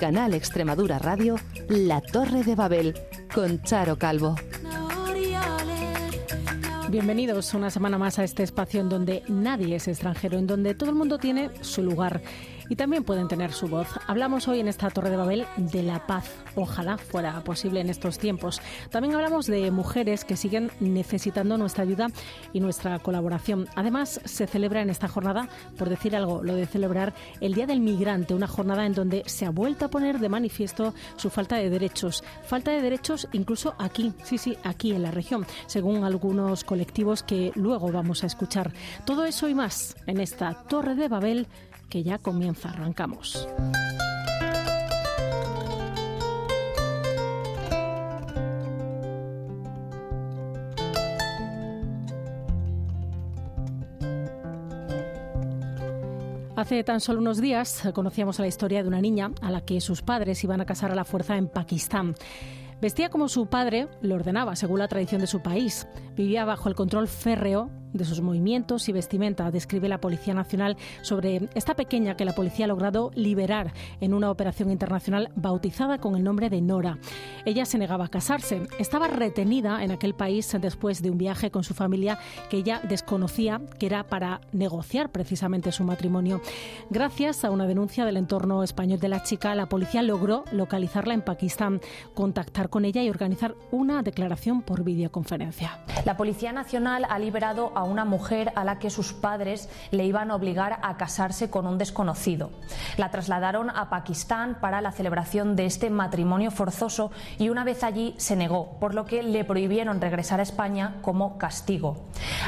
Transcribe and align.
Canal 0.00 0.32
Extremadura 0.32 0.98
Radio, 0.98 1.36
La 1.68 2.00
Torre 2.00 2.42
de 2.42 2.54
Babel, 2.54 2.94
con 3.34 3.62
Charo 3.62 3.98
Calvo. 3.98 4.34
Bienvenidos 6.88 7.52
una 7.52 7.68
semana 7.68 7.98
más 7.98 8.18
a 8.18 8.24
este 8.24 8.42
espacio 8.42 8.80
en 8.80 8.88
donde 8.88 9.22
nadie 9.28 9.76
es 9.76 9.88
extranjero, 9.88 10.38
en 10.38 10.46
donde 10.46 10.74
todo 10.74 10.88
el 10.88 10.96
mundo 10.96 11.18
tiene 11.18 11.50
su 11.60 11.82
lugar 11.82 12.22
y 12.70 12.76
también 12.76 13.04
pueden 13.04 13.28
tener 13.28 13.52
su 13.52 13.68
voz. 13.68 13.88
Hablamos 14.06 14.48
hoy 14.48 14.60
en 14.60 14.68
esta 14.68 14.88
Torre 14.88 15.10
de 15.10 15.16
Babel 15.16 15.46
de 15.56 15.82
la 15.82 16.06
paz. 16.06 16.30
Ojalá 16.54 16.96
fuera 16.96 17.42
posible 17.44 17.80
en 17.80 17.90
estos 17.90 18.18
tiempos. 18.18 18.62
También 18.90 19.14
hablamos 19.14 19.46
de 19.46 19.70
mujeres 19.70 20.24
que 20.24 20.36
siguen 20.36 20.70
necesitando 20.78 21.58
nuestra 21.58 21.82
ayuda 21.82 22.06
y 22.52 22.60
nuestra 22.60 22.98
colaboración. 23.00 23.68
Además, 23.74 24.20
se 24.24 24.46
celebra 24.46 24.82
en 24.82 24.88
esta 24.88 25.08
jornada, 25.08 25.48
por 25.76 25.88
decir 25.88 26.14
algo, 26.14 26.42
lo 26.42 26.54
de 26.54 26.66
celebrar 26.66 27.12
el 27.40 27.54
Día 27.54 27.66
del 27.66 27.80
Migrante, 27.80 28.34
una 28.34 28.46
jornada 28.46 28.86
en 28.86 28.94
donde 28.94 29.24
se 29.26 29.46
ha 29.46 29.50
vuelto 29.50 29.86
a 29.86 29.88
poner 29.88 30.20
de 30.20 30.28
manifiesto 30.28 30.94
su 31.16 31.28
falta 31.28 31.56
de 31.56 31.70
derechos. 31.70 32.22
Falta 32.44 32.70
de 32.70 32.80
derechos 32.80 33.28
incluso 33.32 33.74
aquí, 33.78 34.12
sí, 34.22 34.38
sí, 34.38 34.56
aquí 34.62 34.92
en 34.92 35.02
la 35.02 35.10
región, 35.10 35.44
según 35.66 36.04
algunos 36.04 36.62
colectivos 36.62 37.24
que 37.24 37.50
luego 37.56 37.90
vamos 37.90 38.22
a 38.22 38.26
escuchar. 38.26 38.72
Todo 39.04 39.24
eso 39.24 39.48
y 39.48 39.54
más 39.56 39.96
en 40.06 40.20
esta 40.20 40.54
Torre 40.68 40.94
de 40.94 41.08
Babel 41.08 41.48
que 41.90 42.02
ya 42.02 42.16
comienza. 42.18 42.70
Arrancamos. 42.70 43.46
Hace 56.56 56.84
tan 56.84 57.00
solo 57.00 57.20
unos 57.20 57.40
días 57.40 57.82
conocíamos 57.94 58.38
la 58.38 58.46
historia 58.46 58.82
de 58.82 58.88
una 58.88 59.00
niña 59.00 59.30
a 59.40 59.50
la 59.50 59.62
que 59.62 59.80
sus 59.80 60.02
padres 60.02 60.44
iban 60.44 60.60
a 60.60 60.66
casar 60.66 60.92
a 60.92 60.94
la 60.94 61.06
fuerza 61.06 61.38
en 61.38 61.48
Pakistán. 61.48 62.14
Vestía 62.82 63.08
como 63.08 63.28
su 63.28 63.46
padre 63.46 63.88
lo 64.02 64.14
ordenaba, 64.14 64.56
según 64.56 64.78
la 64.78 64.88
tradición 64.88 65.22
de 65.22 65.26
su 65.26 65.40
país. 65.40 65.86
Vivía 66.16 66.44
bajo 66.44 66.68
el 66.68 66.74
control 66.74 67.08
férreo 67.08 67.70
de 67.92 68.04
sus 68.04 68.20
movimientos 68.20 68.88
y 68.88 68.92
vestimenta, 68.92 69.50
describe 69.50 69.88
la 69.88 70.00
Policía 70.00 70.34
Nacional 70.34 70.76
sobre 71.02 71.48
esta 71.54 71.74
pequeña 71.74 72.16
que 72.16 72.24
la 72.24 72.34
policía 72.34 72.64
ha 72.64 72.68
logrado 72.68 73.10
liberar 73.14 73.72
en 74.00 74.14
una 74.14 74.30
operación 74.30 74.70
internacional 74.70 75.30
bautizada 75.34 75.98
con 75.98 76.16
el 76.16 76.24
nombre 76.24 76.50
de 76.50 76.60
Nora. 76.60 76.98
Ella 77.44 77.64
se 77.64 77.78
negaba 77.78 78.06
a 78.06 78.08
casarse, 78.08 78.62
estaba 78.78 79.08
retenida 79.08 79.82
en 79.82 79.90
aquel 79.90 80.14
país 80.14 80.56
después 80.60 81.02
de 81.02 81.10
un 81.10 81.18
viaje 81.18 81.50
con 81.50 81.64
su 81.64 81.74
familia 81.74 82.18
que 82.48 82.58
ella 82.58 82.80
desconocía 82.88 83.60
que 83.78 83.86
era 83.86 84.04
para 84.04 84.40
negociar 84.52 85.10
precisamente 85.10 85.72
su 85.72 85.84
matrimonio. 85.84 86.40
Gracias 86.90 87.44
a 87.44 87.50
una 87.50 87.66
denuncia 87.66 88.04
del 88.04 88.16
entorno 88.16 88.62
español 88.62 89.00
de 89.00 89.08
la 89.08 89.22
chica, 89.22 89.54
la 89.54 89.66
policía 89.66 90.02
logró 90.02 90.44
localizarla 90.52 91.14
en 91.14 91.22
Pakistán, 91.22 91.80
contactar 92.14 92.68
con 92.68 92.84
ella 92.84 93.02
y 93.02 93.10
organizar 93.10 93.54
una 93.70 94.02
declaración 94.02 94.62
por 94.62 94.84
videoconferencia. 94.84 95.80
La 96.04 96.16
Policía 96.16 96.52
Nacional 96.52 97.06
ha 97.08 97.18
liberado 97.18 97.72
una 97.84 98.04
mujer 98.04 98.52
a 98.56 98.64
la 98.64 98.78
que 98.78 98.90
sus 98.90 99.12
padres 99.12 99.68
le 99.90 100.04
iban 100.04 100.30
a 100.30 100.34
obligar 100.34 100.78
a 100.82 100.96
casarse 100.96 101.50
con 101.50 101.66
un 101.66 101.78
desconocido. 101.78 102.50
La 102.96 103.10
trasladaron 103.10 103.70
a 103.70 103.90
Pakistán 103.90 104.58
para 104.60 104.80
la 104.80 104.92
celebración 104.92 105.56
de 105.56 105.66
este 105.66 105.90
matrimonio 105.90 106.50
forzoso 106.50 107.10
y 107.38 107.48
una 107.48 107.64
vez 107.64 107.84
allí 107.84 108.14
se 108.18 108.36
negó, 108.36 108.78
por 108.80 108.94
lo 108.94 109.06
que 109.06 109.22
le 109.22 109.44
prohibieron 109.44 110.00
regresar 110.00 110.40
a 110.40 110.44
España 110.44 110.96
como 111.02 111.38
castigo. 111.38 111.96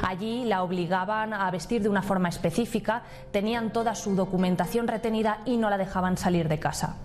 Allí 0.03 0.45
la 0.45 0.63
obligaban 0.63 1.35
a 1.35 1.51
vestir 1.51 1.83
de 1.83 1.89
una 1.89 2.03
forma 2.03 2.29
específica, 2.29 3.03
tenían 3.31 3.73
toda 3.73 3.95
su 3.95 4.15
documentación 4.15 4.89
retenida 4.89 5.39
y 5.45 5.57
no 5.57 5.71
la 5.71 5.79
dejaban 5.79 6.17
salir 6.17 6.49
de 6.49 6.59
casa. 6.59 6.97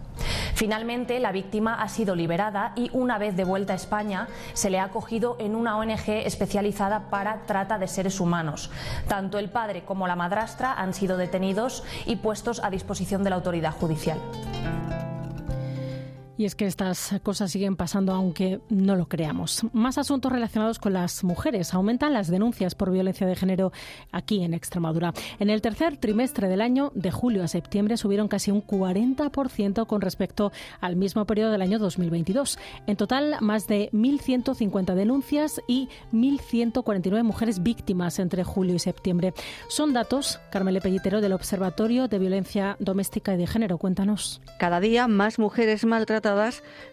Finalmente, 0.53 1.19
la 1.19 1.31
víctima 1.31 1.81
ha 1.81 1.89
sido 1.89 2.15
liberada 2.15 2.73
y 2.75 2.89
una 2.93 3.17
vez 3.17 3.35
de 3.35 3.43
vuelta 3.43 3.73
a 3.73 3.75
España 3.75 4.27
se 4.53 4.69
le 4.69 4.79
ha 4.79 4.85
acogido 4.85 5.35
en 5.39 5.55
una 5.55 5.77
ONG 5.77 6.07
especializada 6.07 7.09
para 7.09 7.45
trata 7.45 7.77
de 7.77 7.87
seres 7.87 8.19
humanos. 8.19 8.69
Tanto 9.07 9.39
el 9.39 9.49
padre 9.49 9.83
como 9.83 10.07
la 10.07 10.15
madrastra 10.15 10.73
han 10.73 10.93
sido 10.93 11.17
detenidos 11.17 11.83
y 12.05 12.17
puestos 12.17 12.63
a 12.63 12.69
disposición 12.69 13.23
de 13.23 13.29
la 13.29 13.35
autoridad 13.37 13.73
judicial. 13.73 14.19
Y 16.37 16.45
es 16.45 16.53
que 16.53 16.67
estas 16.67 17.15
cosas 17.23 17.51
siguen 17.51 17.75
pasando 17.75 18.13
aunque 18.13 18.59
no 18.69 18.95
lo 18.95 19.07
creamos. 19.07 19.65
Más 19.73 19.97
asuntos 19.97 20.31
relacionados 20.31 20.77
con 20.77 20.93
las 20.93 21.23
mujeres. 21.23 21.73
Aumentan 21.73 22.13
las 22.13 22.27
denuncias 22.27 22.75
por 22.75 22.91
violencia 22.91 23.25
de 23.25 23.35
género 23.35 23.71
aquí 24.11 24.43
en 24.43 24.53
Extremadura. 24.53 25.13
En 25.39 25.49
el 25.49 25.63
tercer 25.63 25.97
trimestre 25.97 26.47
del 26.47 26.61
año, 26.61 26.91
de 26.93 27.09
julio 27.09 27.43
a 27.43 27.47
septiembre, 27.47 27.97
subieron 27.97 28.27
casi 28.27 28.51
un 28.51 28.63
40% 28.65 29.87
con 29.87 30.01
respecto 30.01 30.51
al 30.79 30.95
mismo 30.95 31.25
periodo 31.25 31.51
del 31.51 31.63
año 31.63 31.79
2022. 31.79 32.59
En 32.85 32.97
total, 32.97 33.37
más 33.41 33.65
de 33.65 33.89
1.150 33.91 34.93
denuncias 34.93 35.59
y 35.67 35.89
1.149 36.13 37.23
mujeres 37.23 37.63
víctimas 37.63 38.19
entre 38.19 38.43
julio 38.43 38.75
y 38.75 38.79
septiembre. 38.79 39.33
Son 39.69 39.91
datos, 39.91 40.39
Carmele 40.51 40.81
Pellitero, 40.81 41.19
del 41.19 41.33
Observatorio 41.33 42.07
de 42.07 42.19
Violencia 42.19 42.77
Doméstica 42.79 43.33
y 43.33 43.37
de 43.37 43.47
Género. 43.47 43.79
Cuéntanos. 43.79 44.39
Cada 44.59 44.79
día 44.79 45.07
más 45.07 45.39
mujeres 45.39 45.83
maltratadas 45.83 46.26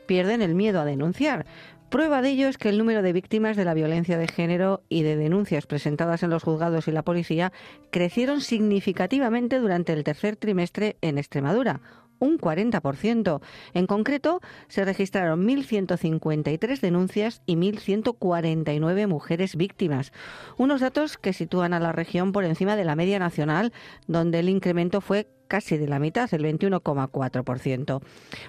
pierden 0.07 0.43
el 0.43 0.55
miedo 0.55 0.81
a 0.81 0.85
denunciar. 0.85 1.47
Prueba 1.91 2.23
de 2.23 2.31
ello 2.31 2.49
es 2.49 2.59
que 2.59 2.69
el 2.71 2.79
número 2.79 3.03
de 3.03 3.13
víctimas 3.13 3.57
de 3.57 3.65
la 3.65 3.73
violencia 3.73 4.19
de 4.19 4.27
género 4.27 4.83
y 4.89 5.03
de 5.03 5.17
denuncias 5.17 5.67
presentadas 5.67 6.23
en 6.23 6.31
los 6.31 6.43
juzgados 6.43 6.89
y 6.89 6.91
la 6.91 7.05
policía 7.05 7.53
crecieron 7.91 8.41
significativamente 8.41 9.61
durante 9.61 9.93
el 9.93 10.03
tercer 10.03 10.35
trimestre 10.35 10.97
en 11.03 11.19
Extremadura, 11.19 11.81
un 12.25 12.39
40%. 12.39 13.41
En 13.75 13.87
concreto, 13.87 14.41
se 14.69 14.85
registraron 14.85 15.47
1.153 15.47 16.81
denuncias 16.81 17.43
y 17.47 17.57
1.149 17.57 19.07
mujeres 19.07 19.57
víctimas. 19.57 20.13
Unos 20.57 20.81
datos 20.81 21.19
que 21.19 21.33
sitúan 21.33 21.75
a 21.75 21.81
la 21.81 21.93
región 21.93 22.33
por 22.33 22.45
encima 22.45 22.77
de 22.77 22.85
la 22.85 22.97
media 22.97 23.19
nacional, 23.19 23.73
donde 24.07 24.41
el 24.41 24.49
incremento 24.49 25.01
fue 25.01 25.29
casi 25.49 25.77
de 25.77 25.87
la 25.87 25.99
mitad, 25.99 26.33
el 26.33 26.43
21,4%. 26.43 28.03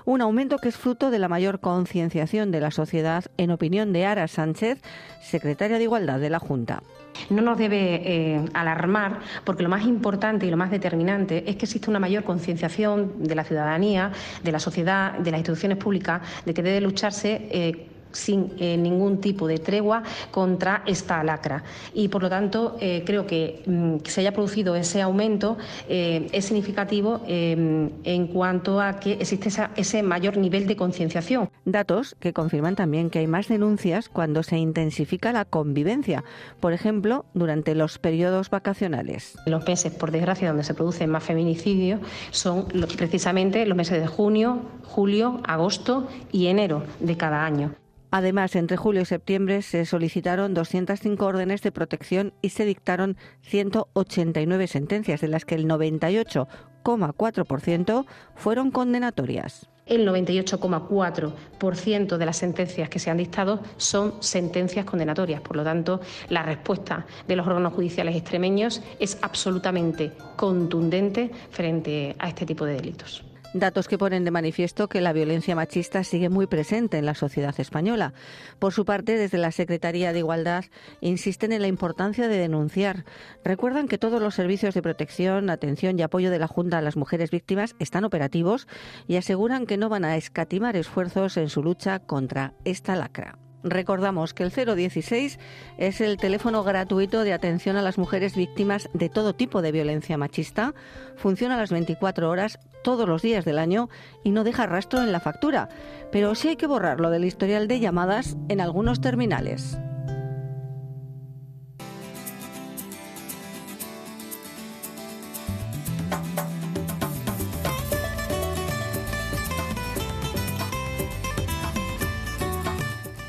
Un 0.05 0.21
aumento 0.21 0.57
que 0.57 0.69
es 0.69 0.77
fruto 0.77 1.11
de 1.11 1.19
la 1.19 1.27
mayor 1.27 1.59
concienciación 1.59 2.51
de 2.51 2.61
la 2.61 2.71
sociedad, 2.71 3.25
en 3.37 3.51
opinión 3.51 3.93
de 3.93 4.05
Ara 4.05 4.27
Sánchez, 4.27 4.81
secretaria 5.21 5.77
de 5.77 5.83
Igualdad 5.83 6.19
de 6.19 6.29
la 6.29 6.39
Junta. 6.39 6.81
No 7.29 7.41
nos 7.41 7.57
debe 7.57 8.01
eh, 8.03 8.45
alarmar 8.53 9.19
porque 9.43 9.63
lo 9.63 9.69
más 9.69 9.85
importante 9.85 10.45
y 10.45 10.51
lo 10.51 10.57
más 10.57 10.71
determinante 10.71 11.49
es 11.49 11.55
que 11.55 11.65
existe 11.65 11.89
una 11.89 11.99
mayor 11.99 12.23
concienciación 12.23 13.23
de 13.23 13.35
la 13.35 13.43
ciudadanía, 13.43 14.11
de 14.43 14.51
la 14.51 14.59
sociedad, 14.59 15.13
de 15.19 15.31
las 15.31 15.39
instituciones 15.39 15.77
públicas, 15.77 16.21
de 16.45 16.53
que 16.53 16.63
debe 16.63 16.81
lucharse 16.81 17.47
eh, 17.51 17.87
sin 18.15 18.53
eh, 18.59 18.77
ningún 18.77 19.19
tipo 19.21 19.47
de 19.47 19.59
tregua 19.59 20.03
contra 20.31 20.83
esta 20.85 21.23
lacra. 21.23 21.63
Y 21.93 22.07
por 22.07 22.23
lo 22.23 22.29
tanto, 22.29 22.77
eh, 22.79 23.03
creo 23.05 23.27
que, 23.27 23.61
mm, 23.65 23.97
que, 23.97 24.11
se 24.11 24.21
haya 24.21 24.31
producido 24.31 24.75
ese 24.75 25.01
aumento 25.01 25.57
eh, 25.89 26.27
es 26.31 26.45
significativo 26.45 27.21
en 27.27 28.27
cuanto 28.27 28.79
a 28.79 28.99
que 28.99 29.13
existe 29.13 29.49
ese 29.75 30.03
mayor 30.03 30.37
nivel 30.37 30.67
de 30.67 30.75
concienciación. 30.75 31.49
Datos 31.65 32.15
que 32.19 32.33
confirman 32.33 32.75
también 32.75 33.09
que 33.09 33.19
hay 33.19 33.27
más 33.27 33.47
denuncias 33.47 34.09
cuando 34.09 34.43
se 34.43 34.57
intensifica 34.57 35.31
la 35.31 35.45
convivencia, 35.45 36.23
por 36.59 36.73
ejemplo, 36.73 37.25
durante 37.33 37.75
los 37.75 37.97
periodos 37.97 38.49
vacacionales. 38.49 39.37
Los 39.45 39.67
meses, 39.67 39.93
por 39.93 40.11
desgracia, 40.11 40.47
donde 40.47 40.63
se 40.63 40.73
producen 40.73 41.09
más 41.09 41.23
feminicidios 41.23 41.99
son 42.31 42.65
precisamente 42.97 43.65
los 43.65 43.77
meses 43.77 43.99
de 43.99 44.07
junio, 44.07 44.61
julio, 44.83 45.41
agosto 45.45 46.07
y 46.31 46.47
enero 46.47 46.83
de 46.99 47.17
cada 47.17 47.45
año. 47.45 47.75
Además, 48.15 48.55
entre 48.55 48.77
julio 48.77 49.01
y 49.01 49.05
septiembre 49.05 49.61
se 49.61 49.85
solicitaron 49.85 50.53
205 50.53 51.25
órdenes 51.25 51.61
de 51.61 51.73
protección 51.73 52.33
y 52.41 52.51
se 52.51 52.63
dictaron 52.63 53.17
189 53.41 54.67
sentencias, 54.67 55.19
de 55.19 55.27
las 55.27 55.43
que 55.43 55.55
el 55.55 55.67
98,4% 55.67 58.05
fueron 58.33 58.71
condenatorias. 58.71 59.67
El 59.85 60.07
98,4% 60.07 62.15
de 62.15 62.25
las 62.25 62.37
sentencias 62.37 62.87
que 62.87 62.99
se 62.99 63.09
han 63.09 63.17
dictado 63.17 63.61
son 63.75 64.13
sentencias 64.21 64.85
condenatorias. 64.85 65.41
Por 65.41 65.57
lo 65.57 65.65
tanto, 65.65 65.99
la 66.29 66.41
respuesta 66.41 67.05
de 67.27 67.35
los 67.35 67.45
órganos 67.45 67.73
judiciales 67.73 68.15
extremeños 68.15 68.81
es 68.97 69.17
absolutamente 69.23 70.13
contundente 70.37 71.31
frente 71.49 72.15
a 72.17 72.29
este 72.29 72.45
tipo 72.45 72.63
de 72.63 72.75
delitos. 72.75 73.25
Datos 73.55 73.87
que 73.87 73.97
ponen 73.97 74.25
de 74.25 74.31
manifiesto 74.31 74.89
que 74.89 74.99
la 74.99 75.13
violencia 75.13 75.55
machista 75.55 76.03
sigue 76.03 76.27
muy 76.27 76.45
presente 76.45 76.97
en 76.97 77.05
la 77.05 77.15
sociedad 77.15 77.57
española. 77.57 78.13
Por 78.59 78.73
su 78.73 78.83
parte, 78.83 79.17
desde 79.17 79.37
la 79.37 79.53
Secretaría 79.53 80.11
de 80.11 80.19
Igualdad 80.19 80.65
insisten 80.99 81.53
en 81.53 81.61
la 81.61 81.69
importancia 81.69 82.27
de 82.27 82.37
denunciar. 82.37 83.05
Recuerdan 83.45 83.87
que 83.87 83.97
todos 83.97 84.21
los 84.21 84.35
servicios 84.35 84.73
de 84.73 84.81
protección, 84.81 85.49
atención 85.49 85.97
y 85.97 86.01
apoyo 86.01 86.31
de 86.31 86.39
la 86.39 86.49
Junta 86.49 86.79
a 86.79 86.81
las 86.81 86.97
mujeres 86.97 87.31
víctimas 87.31 87.77
están 87.79 88.03
operativos 88.03 88.67
y 89.07 89.15
aseguran 89.15 89.67
que 89.67 89.77
no 89.77 89.87
van 89.87 90.03
a 90.03 90.17
escatimar 90.17 90.75
esfuerzos 90.75 91.37
en 91.37 91.47
su 91.47 91.63
lucha 91.63 91.99
contra 91.99 92.55
esta 92.65 92.97
lacra. 92.97 93.37
Recordamos 93.65 94.35
que 94.35 94.43
el 94.43 94.51
016 94.51 95.39
es 95.79 95.99
el 95.99 96.17
teléfono 96.17 96.63
gratuito 96.63 97.23
de 97.23 97.33
atención 97.33 97.77
a 97.77 97.81
las 97.81 97.97
mujeres 97.97 98.35
víctimas 98.35 98.91
de 98.93 99.09
todo 99.09 99.33
tipo 99.33 99.63
de 99.63 99.71
violencia 99.71 100.19
machista. 100.19 100.75
Funciona 101.15 101.57
las 101.57 101.71
24 101.71 102.29
horas 102.29 102.59
todos 102.83 103.09
los 103.09 103.23
días 103.23 103.43
del 103.43 103.57
año 103.57 103.89
y 104.23 104.29
no 104.29 104.43
deja 104.43 104.67
rastro 104.67 105.01
en 105.01 105.11
la 105.11 105.19
factura. 105.19 105.69
Pero 106.11 106.35
sí 106.35 106.49
hay 106.49 106.57
que 106.57 106.67
borrarlo 106.67 107.09
del 107.09 107.25
historial 107.25 107.67
de 107.67 107.79
llamadas 107.79 108.37
en 108.49 108.61
algunos 108.61 109.01
terminales. 109.01 109.79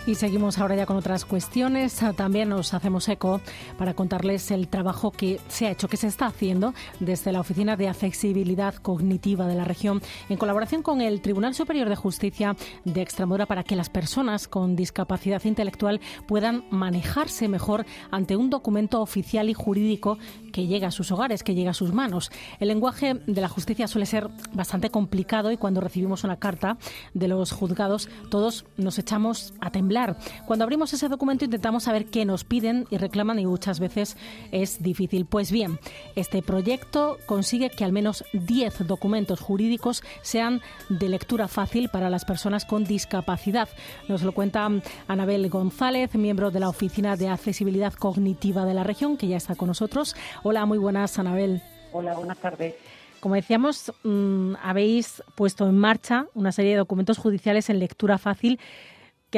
Y 0.06 0.14
seguimos 0.14 0.58
ahora 0.58 0.76
ya 0.76 0.87
con 0.87 0.97
otras 0.97 1.25
cuestiones. 1.25 2.00
Ah, 2.00 2.12
también 2.12 2.49
nos 2.49 2.75
hacemos 2.75 3.08
eco 3.08 3.41
para 3.76 3.94
contarles 3.94 4.53
el 4.53 4.69
trabajo 4.69 5.11
que 5.11 5.41
se 5.49 5.67
ha 5.67 5.73
hecho, 5.73 5.88
que 5.88 5.97
se 5.97 6.06
está 6.06 6.26
haciendo 6.26 6.75
desde 7.00 7.32
la 7.32 7.41
Oficina 7.41 7.76
de 7.76 7.88
Accesibilidad 7.88 8.76
Cognitiva 8.76 9.49
de 9.49 9.56
la 9.56 9.64
región, 9.64 10.00
en 10.29 10.37
colaboración 10.37 10.82
con 10.82 11.00
el 11.00 11.20
Tribunal 11.23 11.55
Superior 11.55 11.88
de 11.88 11.97
Justicia 11.97 12.55
de 12.85 13.03
Extremadura, 13.03 13.47
para 13.47 13.64
que 13.64 13.75
las 13.75 13.91
personas 13.91 14.47
con 14.47 14.76
discapacidad 14.76 15.43
intelectual 15.44 16.00
puedan 16.29 16.67
manejarse 16.70 17.49
mejor 17.49 17.85
ante 18.12 18.37
un 18.37 18.49
documento 18.49 19.02
oficial 19.02 19.50
y 19.50 19.55
jurídico 19.55 20.19
que 20.52 20.69
llega 20.69 20.87
a 20.87 20.93
sus 20.93 21.11
hogares, 21.11 21.43
que 21.43 21.56
llega 21.56 21.73
a 21.73 21.75
sus 21.75 21.93
manos. 21.93 22.31
El 22.61 22.69
lenguaje 22.69 23.14
de 23.26 23.41
la 23.41 23.49
justicia 23.49 23.88
suele 23.88 24.06
ser 24.06 24.29
bastante 24.52 24.88
complicado 24.91 25.50
y 25.50 25.56
cuando 25.56 25.81
recibimos 25.81 26.23
una 26.23 26.37
carta 26.37 26.79
de 27.12 27.26
los 27.26 27.50
juzgados, 27.50 28.09
todos 28.31 28.67
nos 28.76 29.00
echamos 29.00 29.52
a 29.61 29.70
temblar 29.70 29.95
cuando 30.44 30.64
abrimos 30.64 30.93
ese 30.93 31.08
documento 31.08 31.44
intentamos 31.44 31.84
saber 31.84 32.06
qué 32.06 32.25
nos 32.25 32.44
piden 32.44 32.87
y 32.90 32.98
reclaman 32.98 33.38
y 33.38 33.46
muchas 33.46 33.81
veces 33.81 34.16
es 34.52 34.82
difícil. 34.82 35.25
Pues 35.26 35.50
bien, 35.50 35.78
este 36.16 36.43
proyecto 36.43 37.19
consigue 37.26 37.70
que 37.70 37.84
al 37.84 37.93
menos 37.93 38.25
10 38.32 38.87
documentos 38.87 39.40
jurídicos 39.40 40.02
sean 40.22 40.60
de 40.88 41.08
lectura 41.08 41.48
fácil 41.48 41.88
para 41.88 42.10
las 42.10 42.25
personas 42.25 42.64
con 42.64 42.84
discapacidad. 42.84 43.69
Nos 44.08 44.22
lo 44.22 44.32
cuenta 44.32 44.69
Anabel 45.08 45.48
González, 45.48 46.14
miembro 46.14 46.50
de 46.50 46.60
la 46.60 46.69
Oficina 46.69 47.16
de 47.16 47.28
Accesibilidad 47.28 47.94
Cognitiva 47.94 48.64
de 48.64 48.75
la 48.75 48.84
región, 48.84 49.16
que 49.16 49.28
ya 49.28 49.37
está 49.37 49.54
con 49.54 49.69
nosotros. 49.69 50.14
Hola, 50.42 50.66
muy 50.66 50.78
buenas, 50.78 51.19
Anabel. 51.19 51.62
Hola, 51.92 52.14
buenas 52.14 52.38
tardes. 52.38 52.75
Como 53.20 53.34
decíamos, 53.34 53.92
mm, 54.04 54.54
habéis 54.62 55.22
puesto 55.34 55.66
en 55.66 55.78
marcha 55.78 56.26
una 56.34 56.52
serie 56.52 56.72
de 56.72 56.78
documentos 56.78 57.19
judiciales 57.19 57.70
en 57.70 57.78
lectura 57.78 58.19
fácil 58.19 58.60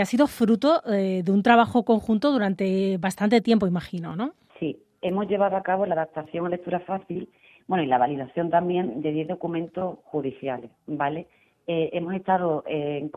ha 0.00 0.04
sido 0.04 0.26
fruto 0.26 0.82
eh, 0.86 1.22
de 1.24 1.32
un 1.32 1.42
trabajo 1.42 1.84
conjunto 1.84 2.30
durante 2.30 2.96
bastante 2.98 3.40
tiempo, 3.40 3.66
imagino, 3.66 4.16
¿no? 4.16 4.32
Sí, 4.58 4.78
hemos 5.02 5.28
llevado 5.28 5.56
a 5.56 5.62
cabo 5.62 5.86
la 5.86 5.94
adaptación 5.94 6.46
a 6.46 6.48
lectura 6.48 6.80
fácil, 6.80 7.28
bueno, 7.66 7.84
y 7.84 7.86
la 7.86 7.98
validación 7.98 8.50
también 8.50 9.02
de 9.02 9.12
10 9.12 9.28
documentos 9.28 9.98
judiciales, 10.04 10.70
¿vale? 10.86 11.26
Eh, 11.66 11.90
hemos 11.92 12.14
estado 12.14 12.64
en, 12.66 13.10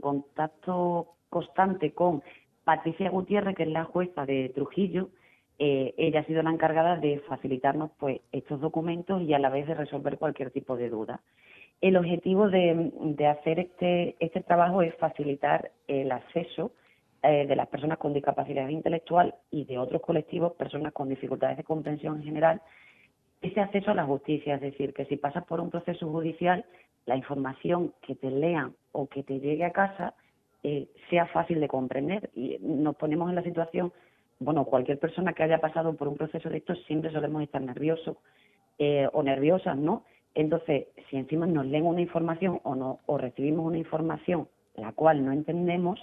contacto 0.00 1.14
constante 1.28 1.92
con 1.92 2.22
Patricia 2.64 3.10
Gutiérrez, 3.10 3.56
que 3.56 3.64
es 3.64 3.68
la 3.68 3.84
jueza 3.84 4.24
de 4.24 4.52
Trujillo. 4.54 5.08
Eh, 5.58 5.94
ella 5.96 6.20
ha 6.20 6.24
sido 6.24 6.42
la 6.42 6.50
encargada 6.50 6.96
de 6.96 7.18
facilitarnos 7.20 7.90
pues 7.98 8.20
estos 8.32 8.60
documentos 8.60 9.22
y 9.22 9.34
a 9.34 9.38
la 9.38 9.50
vez 9.50 9.66
de 9.66 9.74
resolver 9.74 10.18
cualquier 10.18 10.50
tipo 10.50 10.76
de 10.76 10.88
duda. 10.88 11.20
El 11.80 11.96
objetivo 11.96 12.48
de, 12.48 13.26
hacer 13.26 13.60
este, 13.60 14.16
este 14.20 14.40
trabajo 14.42 14.82
es 14.82 14.94
facilitar 14.96 15.70
el 15.86 16.10
acceso 16.10 16.72
eh, 17.22 17.46
de 17.46 17.56
las 17.56 17.68
personas 17.68 17.98
con 17.98 18.14
discapacidad 18.14 18.68
intelectual 18.68 19.34
y 19.50 19.64
de 19.64 19.78
otros 19.78 20.02
colectivos, 20.02 20.54
personas 20.54 20.92
con 20.92 21.08
dificultades 21.08 21.56
de 21.56 21.64
comprensión 21.64 22.16
en 22.16 22.24
general, 22.24 22.62
ese 23.42 23.60
acceso 23.60 23.92
a 23.92 23.94
la 23.94 24.04
justicia, 24.04 24.56
es 24.56 24.60
decir, 24.60 24.92
que 24.92 25.04
si 25.04 25.16
pasas 25.16 25.44
por 25.44 25.60
un 25.60 25.70
proceso 25.70 26.08
judicial, 26.08 26.64
la 27.06 27.16
información 27.16 27.94
que 28.02 28.14
te 28.14 28.30
lean 28.30 28.74
o 28.92 29.06
que 29.08 29.22
te 29.22 29.38
llegue 29.40 29.64
a 29.64 29.72
casa 29.72 30.14
eh, 30.62 30.88
sea 31.08 31.26
fácil 31.26 31.60
de 31.60 31.68
comprender. 31.68 32.30
Y 32.34 32.58
nos 32.60 32.96
ponemos 32.96 33.28
en 33.28 33.36
la 33.36 33.42
situación, 33.42 33.92
bueno, 34.40 34.64
cualquier 34.64 34.98
persona 34.98 35.32
que 35.32 35.42
haya 35.42 35.60
pasado 35.60 35.94
por 35.94 36.08
un 36.08 36.16
proceso 36.16 36.48
de 36.48 36.58
esto 36.58 36.74
siempre 36.86 37.10
solemos 37.10 37.42
estar 37.42 37.60
nerviosos 37.60 38.16
eh, 38.78 39.08
o 39.12 39.22
nerviosas, 39.22 39.76
¿no? 39.76 40.04
Entonces, 40.34 40.86
si 41.10 41.16
encima 41.16 41.46
nos 41.46 41.66
leen 41.66 41.86
una 41.86 42.00
información 42.00 42.60
o, 42.62 42.74
no, 42.76 43.00
o 43.06 43.18
recibimos 43.18 43.66
una 43.66 43.78
información 43.78 44.48
la 44.78 44.92
cual 44.92 45.24
no 45.24 45.32
entendemos, 45.32 46.00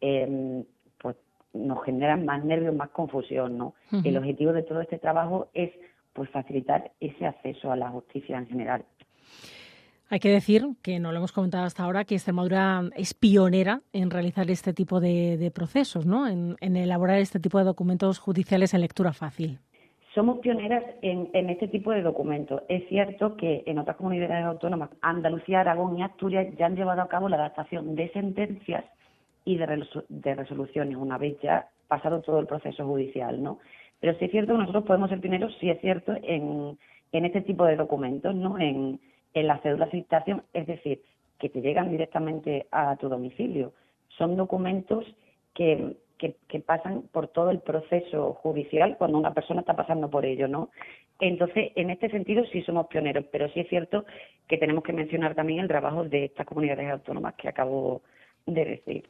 em, 0.00 0.64
pues 0.98 1.16
nos 1.52 1.84
generan 1.84 2.24
más 2.24 2.44
nervios, 2.44 2.74
más 2.74 2.90
confusión, 2.90 3.58
¿no? 3.58 3.74
El 4.04 4.16
objetivo 4.16 4.52
de 4.52 4.62
todo 4.62 4.80
este 4.80 4.98
trabajo 4.98 5.48
es 5.54 5.70
pues 6.12 6.30
facilitar 6.30 6.92
ese 7.00 7.26
acceso 7.26 7.70
a 7.70 7.76
la 7.76 7.90
justicia 7.90 8.38
en 8.38 8.46
general. 8.46 8.84
Hay 10.08 10.20
que 10.20 10.30
decir, 10.30 10.64
que 10.82 11.00
no 11.00 11.10
lo 11.10 11.18
hemos 11.18 11.32
comentado 11.32 11.64
hasta 11.64 11.82
ahora, 11.82 12.04
que 12.04 12.14
Extremadura 12.14 12.82
es 12.96 13.12
pionera 13.12 13.80
en 13.92 14.10
realizar 14.10 14.48
este 14.50 14.72
tipo 14.72 15.00
de, 15.00 15.50
procesos, 15.52 16.06
¿no? 16.06 16.28
en, 16.28 16.56
elaborar 16.60 17.18
este 17.18 17.40
tipo 17.40 17.58
de 17.58 17.64
documentos 17.64 18.18
judiciales 18.18 18.72
en 18.72 18.82
lectura 18.82 19.12
fácil. 19.12 19.58
Somos 20.16 20.38
pioneras 20.38 20.82
en, 21.02 21.50
este 21.50 21.68
tipo 21.68 21.90
de 21.90 22.00
documentos. 22.00 22.62
Es 22.70 22.88
cierto 22.88 23.36
que 23.36 23.62
en 23.66 23.78
otras 23.78 23.98
comunidades 23.98 24.46
autónomas, 24.46 24.88
Andalucía, 25.02 25.60
Aragón 25.60 25.98
y 25.98 26.02
Asturias 26.02 26.46
ya 26.56 26.64
han 26.64 26.74
llevado 26.74 27.02
a 27.02 27.08
cabo 27.08 27.28
la 27.28 27.36
adaptación 27.36 27.94
de 27.94 28.10
sentencias 28.12 28.86
y 29.44 29.58
de, 29.58 30.34
resoluciones 30.34 30.96
una 30.96 31.18
vez 31.18 31.36
ya 31.42 31.68
pasado 31.86 32.22
todo 32.22 32.40
el 32.40 32.46
proceso 32.46 32.86
judicial, 32.86 33.42
¿no? 33.42 33.58
Pero 34.00 34.18
sí 34.18 34.24
es 34.24 34.30
cierto 34.30 34.54
que 34.54 34.60
nosotros 34.60 34.84
podemos 34.84 35.10
ser 35.10 35.20
pioneros, 35.20 35.54
sí 35.60 35.68
es 35.68 35.82
cierto, 35.82 36.14
en, 36.22 36.78
este 37.12 37.42
tipo 37.42 37.66
de 37.66 37.76
documentos, 37.76 38.34
¿no? 38.34 38.58
En, 38.58 38.98
en 39.40 39.46
la 39.46 39.58
cédula 39.58 39.86
de 39.86 39.92
citación, 39.92 40.42
es 40.52 40.66
decir, 40.66 41.02
que 41.38 41.48
te 41.48 41.60
llegan 41.60 41.90
directamente 41.90 42.66
a 42.70 42.96
tu 42.96 43.08
domicilio. 43.08 43.72
Son 44.16 44.36
documentos 44.36 45.04
que 45.54 45.96
que, 46.18 46.60
pasan 46.60 47.02
por 47.12 47.28
todo 47.28 47.50
el 47.50 47.60
proceso 47.60 48.34
judicial 48.34 48.96
cuando 48.98 49.18
una 49.18 49.34
persona 49.34 49.60
está 49.60 49.74
pasando 49.74 50.10
por 50.10 50.24
ello, 50.24 50.48
¿no? 50.48 50.70
Entonces, 51.20 51.72
en 51.76 51.90
este 51.90 52.10
sentido 52.10 52.44
sí 52.52 52.62
somos 52.62 52.86
pioneros, 52.88 53.24
pero 53.30 53.48
sí 53.52 53.60
es 53.60 53.68
cierto 53.68 54.04
que 54.48 54.58
tenemos 54.58 54.84
que 54.84 54.92
mencionar 54.92 55.34
también 55.34 55.60
el 55.60 55.68
trabajo 55.68 56.04
de 56.04 56.26
estas 56.26 56.46
comunidades 56.46 56.90
autónomas 56.90 57.34
que 57.34 57.48
acabo 57.48 58.02
de 58.46 58.64
decir. 58.64 59.08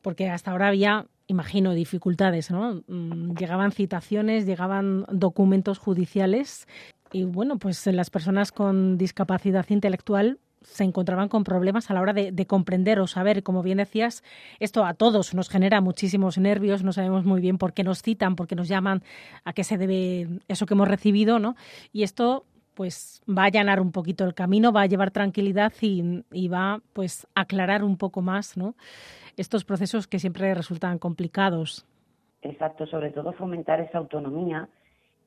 Porque 0.00 0.28
hasta 0.28 0.50
ahora 0.50 0.68
había, 0.68 1.06
imagino, 1.26 1.74
dificultades, 1.74 2.50
¿no? 2.50 2.82
Mm, 2.86 3.34
llegaban 3.34 3.72
citaciones, 3.72 4.46
llegaban 4.46 5.04
documentos 5.10 5.78
judiciales 5.78 6.66
y, 7.12 7.24
bueno, 7.24 7.58
pues 7.58 7.86
las 7.86 8.10
personas 8.10 8.52
con 8.52 8.96
discapacidad 8.98 9.66
intelectual 9.68 10.38
se 10.62 10.84
encontraban 10.84 11.28
con 11.28 11.44
problemas 11.44 11.90
a 11.90 11.94
la 11.94 12.00
hora 12.00 12.12
de, 12.12 12.46
comprender 12.46 13.00
o 13.00 13.06
saber. 13.06 13.42
Como 13.42 13.62
bien 13.62 13.78
decías, 13.78 14.22
esto 14.60 14.84
a 14.84 14.94
todos 14.94 15.34
nos 15.34 15.48
genera 15.48 15.80
muchísimos 15.80 16.38
nervios, 16.38 16.82
no 16.82 16.92
sabemos 16.92 17.24
muy 17.24 17.40
bien 17.40 17.58
por 17.58 17.72
qué 17.72 17.84
nos 17.84 18.02
citan, 18.02 18.36
por 18.36 18.46
qué 18.46 18.54
nos 18.54 18.68
llaman, 18.68 19.02
a 19.44 19.52
qué 19.52 19.64
se 19.64 19.78
debe 19.78 20.28
eso 20.48 20.66
que 20.66 20.74
hemos 20.74 20.88
recibido, 20.88 21.38
¿no? 21.38 21.56
Y 21.92 22.02
esto 22.02 22.44
pues 22.74 23.22
va 23.28 23.42
a 23.42 23.46
allanar 23.46 23.80
un 23.80 23.92
poquito 23.92 24.24
el 24.24 24.34
camino, 24.34 24.72
va 24.72 24.82
a 24.82 24.86
llevar 24.86 25.10
tranquilidad 25.10 25.72
y, 25.80 26.48
va 26.48 26.80
pues 26.92 27.26
aclarar 27.34 27.84
un 27.84 27.98
poco 27.98 28.22
más, 28.22 28.56
¿no? 28.56 28.74
Estos 29.36 29.64
procesos 29.64 30.06
que 30.06 30.18
siempre 30.18 30.54
resultan 30.54 30.98
complicados. 30.98 31.86
Exacto, 32.40 32.86
sobre 32.86 33.10
todo 33.10 33.32
fomentar 33.32 33.80
esa 33.80 33.98
autonomía 33.98 34.68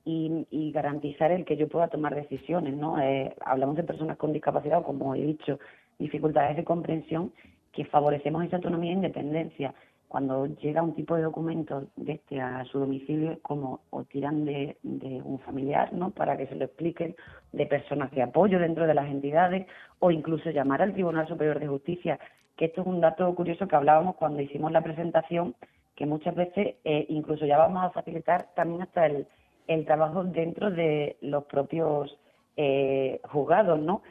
y, 0.05 0.71
garantizar 0.71 1.31
el 1.31 1.45
que 1.45 1.57
yo 1.57 1.67
pueda 1.67 1.87
tomar 1.87 2.13
decisiones, 2.13 2.75
¿no? 2.75 2.99
Eh, 3.01 3.35
hablamos 3.41 3.75
de 3.75 3.83
personas 3.83 4.17
con 4.17 4.33
discapacidad 4.33 4.79
o, 4.79 4.83
como 4.83 5.15
he 5.15 5.21
dicho, 5.21 5.59
dificultades 5.97 6.55
de 6.57 6.63
comprensión, 6.63 7.33
que 7.71 7.85
favorecemos 7.85 8.45
esa 8.45 8.57
autonomía 8.57 8.91
e 8.91 8.95
independencia. 8.95 9.73
Cuando 10.07 10.45
llega 10.45 10.83
un 10.83 10.95
tipo 10.95 11.15
de 11.15 11.23
documento 11.23 11.87
de 11.95 12.13
este 12.13 12.39
a 12.39 12.63
su 12.65 12.79
domicilio 12.79 13.31
es 13.31 13.39
como 13.39 13.81
o 13.89 14.03
tiran 14.03 14.45
de, 14.45 14.77
un 14.83 15.39
familiar, 15.39 15.91
¿no? 15.91 16.11
Para 16.11 16.37
que 16.37 16.47
se 16.47 16.55
lo 16.55 16.65
expliquen, 16.65 17.15
de 17.51 17.65
personas 17.65 18.11
de 18.11 18.21
apoyo 18.21 18.59
dentro 18.59 18.85
de 18.85 18.93
las 18.93 19.09
entidades 19.09 19.67
o 19.99 20.11
incluso 20.11 20.51
llamar 20.51 20.81
al 20.83 20.93
Tribunal 20.93 21.27
Superior 21.27 21.59
de 21.59 21.67
Justicia, 21.67 22.19
que 22.55 22.65
esto 22.65 22.81
es 22.81 22.87
un 22.87 23.01
dato 23.01 23.33
curioso 23.33 23.67
que 23.67 23.75
hablábamos 23.75 24.15
cuando 24.15 24.41
hicimos 24.41 24.71
la 24.71 24.81
presentación, 24.81 25.55
que 25.95 26.05
muchas 26.05 26.35
veces 26.35 26.75
eh, 26.83 27.05
incluso 27.09 27.45
ya 27.45 27.57
vamos 27.57 27.83
a 27.83 27.89
facilitar 27.89 28.49
también 28.55 28.83
hasta 28.83 29.07
el 29.07 29.27
el 29.67 29.85
trabajo 29.85 30.23
dentro 30.23 30.71
de 30.71 31.17
los 31.21 31.45
propios 31.45 32.17
eh, 32.57 33.19
juzgados, 33.23 33.79
¿no? 33.79 34.01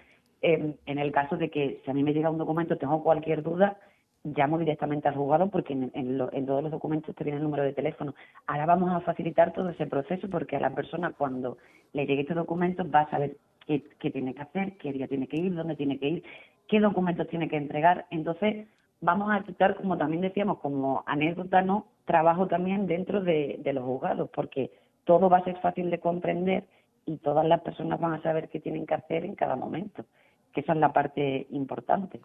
en 0.46 0.98
el 0.98 1.10
caso 1.10 1.38
de 1.38 1.48
que 1.48 1.80
si 1.82 1.90
a 1.90 1.94
mí 1.94 2.02
me 2.02 2.12
llega 2.12 2.28
un 2.28 2.36
documento, 2.36 2.76
tengo 2.76 3.02
cualquier 3.02 3.42
duda, 3.42 3.78
llamo 4.24 4.58
directamente 4.58 5.06
al 5.06 5.14
juzgado 5.14 5.48
porque 5.50 5.74
en, 5.74 6.46
todos 6.46 6.62
los 6.62 6.72
documentos 6.72 7.14
te 7.14 7.24
viene 7.24 7.36
el 7.38 7.44
número 7.44 7.62
de 7.62 7.74
teléfono. 7.74 8.14
Ahora 8.46 8.66
vamos 8.66 8.90
a 8.90 9.00
facilitar 9.00 9.52
todo 9.52 9.68
ese 9.68 9.86
proceso 9.86 10.28
porque 10.30 10.56
a 10.56 10.60
la 10.60 10.74
persona 10.74 11.12
cuando 11.12 11.58
le 11.92 12.06
llegue 12.06 12.22
este 12.22 12.34
documento 12.34 12.88
va 12.90 13.00
a 13.00 13.10
saber 13.10 13.36
qué, 13.66 13.84
qué 13.98 14.10
tiene 14.10 14.34
que 14.34 14.42
hacer, 14.42 14.76
qué 14.78 14.92
día 14.92 15.06
tiene 15.08 15.28
que 15.28 15.36
ir, 15.36 15.54
dónde 15.54 15.76
tiene 15.76 15.98
que 15.98 16.08
ir, 16.08 16.24
qué 16.68 16.80
documentos 16.80 17.28
tiene 17.28 17.48
que 17.48 17.56
entregar. 17.56 18.06
Entonces, 18.10 18.66
vamos 19.02 19.30
a 19.30 19.42
quitar, 19.44 19.76
como 19.76 19.98
también 19.98 20.22
decíamos, 20.22 20.58
como 20.58 21.04
anécdota, 21.06 21.60
¿no? 21.60 21.86
Trabajo 22.06 22.46
también 22.46 22.86
dentro 22.86 23.20
de, 23.20 23.60
de 23.62 23.72
los 23.74 23.84
juzgados, 23.84 24.30
porque 24.30 24.70
todo 25.04 25.28
va 25.28 25.38
a 25.38 25.44
ser 25.44 25.60
fácil 25.60 25.90
de 25.90 26.00
comprender 26.00 26.64
y 27.06 27.18
todas 27.18 27.46
las 27.46 27.60
personas 27.60 28.00
van 28.00 28.14
a 28.14 28.22
saber 28.22 28.48
qué 28.48 28.60
tienen 28.60 28.86
que 28.86 28.94
hacer 28.94 29.24
en 29.24 29.34
cada 29.34 29.56
momento, 29.56 30.04
que 30.52 30.60
esa 30.60 30.72
es 30.72 30.78
la 30.78 30.92
parte 30.92 31.46
importante. 31.50 32.20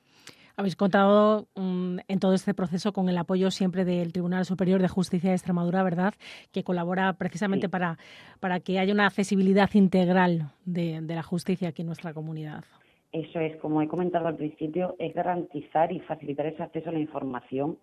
Habéis 0.55 0.75
contado 0.75 1.47
mm, 1.55 1.99
en 2.07 2.19
todo 2.19 2.33
este 2.33 2.53
proceso 2.53 2.91
con 2.91 3.07
el 3.07 3.17
apoyo 3.17 3.49
siempre 3.49 3.85
del 3.85 4.11
Tribunal 4.11 4.43
Superior 4.43 4.81
de 4.81 4.89
Justicia 4.89 5.29
de 5.29 5.35
Extremadura, 5.37 5.83
¿verdad? 5.83 6.13
Que 6.51 6.65
colabora 6.65 7.13
precisamente 7.13 7.69
para, 7.69 7.97
para 8.41 8.59
que 8.59 8.77
haya 8.77 8.93
una 8.93 9.05
accesibilidad 9.05 9.69
integral 9.73 10.51
de, 10.65 10.99
de 11.01 11.15
la 11.15 11.23
justicia 11.23 11.69
aquí 11.69 11.83
en 11.83 11.87
nuestra 11.87 12.13
comunidad. 12.13 12.65
Eso 13.13 13.39
es, 13.39 13.55
como 13.57 13.81
he 13.81 13.87
comentado 13.87 14.27
al 14.27 14.35
principio, 14.35 14.95
es 14.99 15.13
garantizar 15.13 15.91
y 15.91 15.99
facilitar 16.01 16.45
ese 16.45 16.61
acceso 16.61 16.89
a 16.89 16.93
la 16.93 16.99
información, 16.99 17.77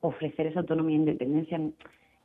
ofrecer 0.00 0.48
esa 0.48 0.60
autonomía 0.60 0.96
e 0.96 1.00
independencia, 1.00 1.60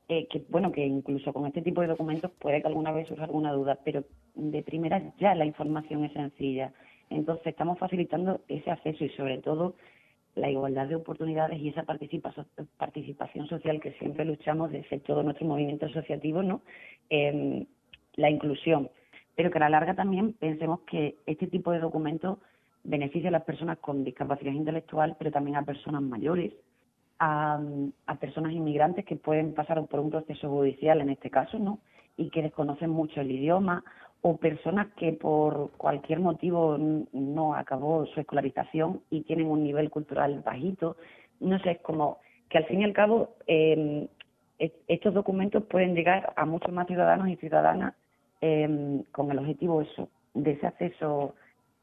eh, 0.10 0.28
que 0.28 0.44
bueno, 0.50 0.72
que 0.72 0.86
incluso 0.86 1.32
con 1.34 1.46
este 1.46 1.62
tipo 1.62 1.82
de 1.82 1.88
documentos 1.88 2.32
puede 2.32 2.62
que 2.62 2.68
alguna 2.68 2.92
vez 2.92 3.08
surja 3.08 3.24
alguna 3.24 3.52
duda, 3.52 3.80
pero 3.84 4.04
de 4.36 4.62
primera 4.64 5.02
ya 5.18 5.36
la 5.36 5.46
información 5.46 6.04
es 6.04 6.14
sencilla 6.14 6.74
entonces 7.10 7.48
estamos 7.48 7.78
facilitando 7.78 8.42
ese 8.48 8.72
acceso 8.72 9.06
y 9.06 9.10
sobre 9.10 9.38
todo 9.38 9.76
la 10.36 10.50
igualdad 10.50 10.88
de 10.88 10.96
oportunidades 10.96 11.60
y 11.60 11.70
esa 11.70 11.84
participación 11.84 13.48
social 13.48 13.80
que 13.80 13.94
siempre 13.94 14.26
luchamos 14.26 14.72
desde 14.72 15.00
todo 15.00 15.22
nuestro 15.22 15.46
movimiento 15.46 15.86
asociativo, 15.86 16.42
¿no? 16.42 16.62
la 18.16 18.30
inclusión. 18.30 18.90
Pero 19.36 19.52
que 19.52 19.58
a 19.58 19.62
la 19.62 19.70
larga 19.70 19.96
también 19.96 20.34
pensemos 20.34 20.82
que 20.82 21.18
este 21.26 21.48
tipo 21.48 21.72
de 21.72 21.80
documentos 21.80 22.40
beneficia 22.84 23.30
a 23.30 23.32
las 23.32 23.44
personas 23.44 23.78
con 23.78 24.04
discapacidad 24.04 24.52
intelectual, 24.52 25.16
pero 25.18 25.32
también 25.32 25.56
a 25.56 25.66
personas 25.66 26.02
mayores, 26.02 26.54
a, 27.24 27.58
a 28.06 28.16
personas 28.16 28.52
inmigrantes 28.52 29.06
que 29.06 29.16
pueden 29.16 29.54
pasar 29.54 29.82
por 29.88 30.02
un 30.02 30.10
proceso 30.10 30.50
judicial 30.50 31.00
en 31.00 31.10
este 31.10 31.30
caso, 31.30 31.58
¿no? 31.58 31.80
Y 32.18 32.30
que 32.30 32.42
desconocen 32.42 32.90
mucho 32.90 33.22
el 33.22 33.32
idioma 33.32 33.84
o 34.22 34.38
personas 34.38 34.88
que 34.98 35.14
por 35.14 35.72
cualquier 35.78 36.20
motivo 36.20 36.78
no 36.78 37.56
acabó 37.56 38.06
su 38.08 38.20
escolarización 38.20 39.02
y 39.10 39.22
tienen 39.22 39.48
un 39.48 39.64
nivel 39.64 39.90
cultural 39.90 40.42
bajito. 40.46 40.98
No 41.40 41.60
sé, 41.60 41.72
es 41.72 41.82
como 41.82 42.18
que 42.50 42.58
al 42.58 42.66
fin 42.66 42.82
y 42.82 42.84
al 42.84 42.94
cabo 42.94 43.36
eh, 43.48 44.08
estos 44.88 45.14
documentos 45.14 45.64
pueden 45.64 45.96
llegar 45.96 46.34
a 46.36 46.46
muchos 46.46 46.74
más 46.74 46.88
ciudadanos 46.88 47.30
y 47.30 47.38
ciudadanas 47.38 47.96
eh, 48.42 49.02
con 49.14 49.32
el 49.32 49.40
objetivo 49.40 49.82
eso, 49.82 50.10
de 50.34 50.52
ese 50.52 50.68
acceso 50.68 51.36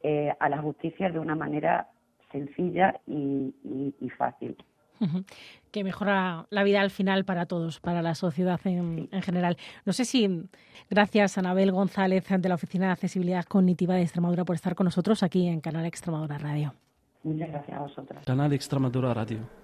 eh, 0.02 0.32
a 0.38 0.48
la 0.50 0.58
justicia 0.58 1.10
de 1.10 1.18
una 1.18 1.34
manera 1.34 1.88
sencilla 2.30 3.00
y 3.06 3.52
fácil 4.16 4.56
que 5.70 5.84
mejora 5.84 6.46
la 6.50 6.62
vida 6.62 6.80
al 6.80 6.90
final 6.90 7.24
para 7.24 7.46
todos, 7.46 7.80
para 7.80 8.02
la 8.02 8.14
sociedad 8.14 8.60
en, 8.64 9.08
general. 9.22 9.56
No 9.84 9.92
sé 9.92 10.04
si, 10.04 10.48
gracias 10.88 11.36
a 11.36 11.40
Anabel 11.40 11.72
González 11.72 12.26
de 12.28 12.48
la 12.48 12.54
Oficina 12.54 12.86
de 12.86 12.92
Accesibilidad 12.92 13.44
Cognitiva 13.44 13.94
de 13.94 14.02
Extremadura 14.02 14.44
por 14.44 14.56
estar 14.56 14.74
con 14.74 14.84
nosotros 14.84 15.22
aquí 15.22 15.46
en 15.46 15.60
Canal 15.60 15.86
Extremadura 15.86 16.38
Radio. 16.38 16.74
Muchas 17.22 17.48
gracias 17.48 17.76
a 17.76 17.80
vosotros. 17.80 18.24
Canal 18.24 18.52
Extremadura 18.52 19.14
Radio. 19.14 19.59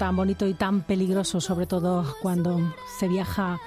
Tan 0.00 0.16
bonito 0.16 0.46
y 0.46 0.54
tan 0.54 0.80
peligroso, 0.80 1.42
sobre 1.42 1.66
todo 1.66 2.16
cuando 2.22 2.58
se 2.98 3.06
viaja 3.06 3.60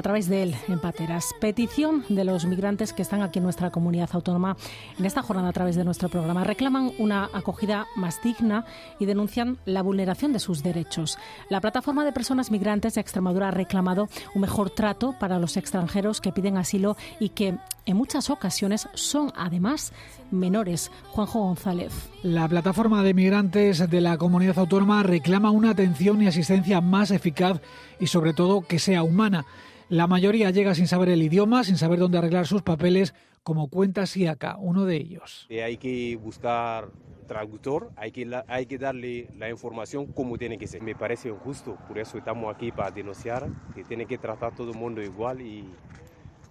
a 0.00 0.02
través 0.02 0.30
de 0.30 0.42
él 0.42 0.56
en 0.66 0.78
pateras. 0.78 1.34
Petición 1.40 2.06
de 2.08 2.24
los 2.24 2.46
migrantes 2.46 2.94
que 2.94 3.02
están 3.02 3.20
aquí 3.20 3.38
en 3.38 3.44
nuestra 3.44 3.70
comunidad 3.70 4.08
autónoma 4.14 4.56
en 4.98 5.04
esta 5.04 5.20
jornada 5.20 5.50
a 5.50 5.52
través 5.52 5.76
de 5.76 5.84
nuestro 5.84 6.08
programa. 6.08 6.42
Reclaman 6.42 6.92
una 6.98 7.28
acogida 7.34 7.86
más 7.96 8.22
digna 8.22 8.64
y 8.98 9.04
denuncian 9.04 9.58
la 9.66 9.82
vulneración 9.82 10.32
de 10.32 10.38
sus 10.38 10.62
derechos. 10.62 11.18
La 11.50 11.60
plataforma 11.60 12.02
de 12.02 12.12
personas 12.12 12.50
migrantes 12.50 12.94
de 12.94 13.02
Extremadura 13.02 13.48
ha 13.48 13.50
reclamado 13.50 14.08
un 14.34 14.40
mejor 14.40 14.70
trato 14.70 15.14
para 15.20 15.38
los 15.38 15.58
extranjeros 15.58 16.22
que 16.22 16.32
piden 16.32 16.56
asilo 16.56 16.96
y 17.18 17.28
que 17.28 17.58
en 17.84 17.96
muchas 17.96 18.30
ocasiones 18.30 18.88
son 18.94 19.30
además 19.36 19.92
menores. 20.30 20.90
Juanjo 21.10 21.40
González. 21.40 21.92
La 22.22 22.48
plataforma 22.48 23.02
de 23.02 23.12
migrantes 23.12 23.90
de 23.90 24.00
la 24.00 24.16
comunidad 24.16 24.58
autónoma 24.60 25.02
reclama 25.02 25.50
una 25.50 25.70
atención 25.70 26.22
y 26.22 26.26
asistencia 26.26 26.80
más 26.80 27.10
eficaz 27.10 27.60
y 27.98 28.06
sobre 28.06 28.32
todo 28.32 28.62
que 28.62 28.78
sea 28.78 29.02
humana. 29.02 29.44
La 29.90 30.06
mayoría 30.06 30.52
llega 30.52 30.72
sin 30.76 30.86
saber 30.86 31.08
el 31.08 31.20
idioma, 31.20 31.64
sin 31.64 31.76
saber 31.76 31.98
dónde 31.98 32.16
arreglar 32.16 32.46
sus 32.46 32.62
papeles, 32.62 33.12
como 33.42 33.68
cuenta 33.68 34.06
Siaka, 34.06 34.56
uno 34.56 34.84
de 34.84 34.94
ellos. 34.94 35.46
Eh, 35.48 35.64
hay 35.64 35.78
que 35.78 36.14
buscar 36.14 36.92
traductor, 37.26 37.90
hay 37.96 38.12
que, 38.12 38.40
hay 38.46 38.66
que 38.66 38.78
darle 38.78 39.26
la 39.36 39.50
información 39.50 40.06
como 40.06 40.38
tiene 40.38 40.58
que 40.58 40.68
ser. 40.68 40.80
Me 40.80 40.94
parece 40.94 41.30
injusto, 41.30 41.76
por 41.88 41.98
eso 41.98 42.18
estamos 42.18 42.54
aquí 42.54 42.70
para 42.70 42.92
denunciar 42.92 43.48
que 43.74 43.82
tiene 43.82 44.06
que 44.06 44.16
tratar 44.16 44.54
todo 44.54 44.70
el 44.70 44.78
mundo 44.78 45.02
igual 45.02 45.40
y 45.40 45.68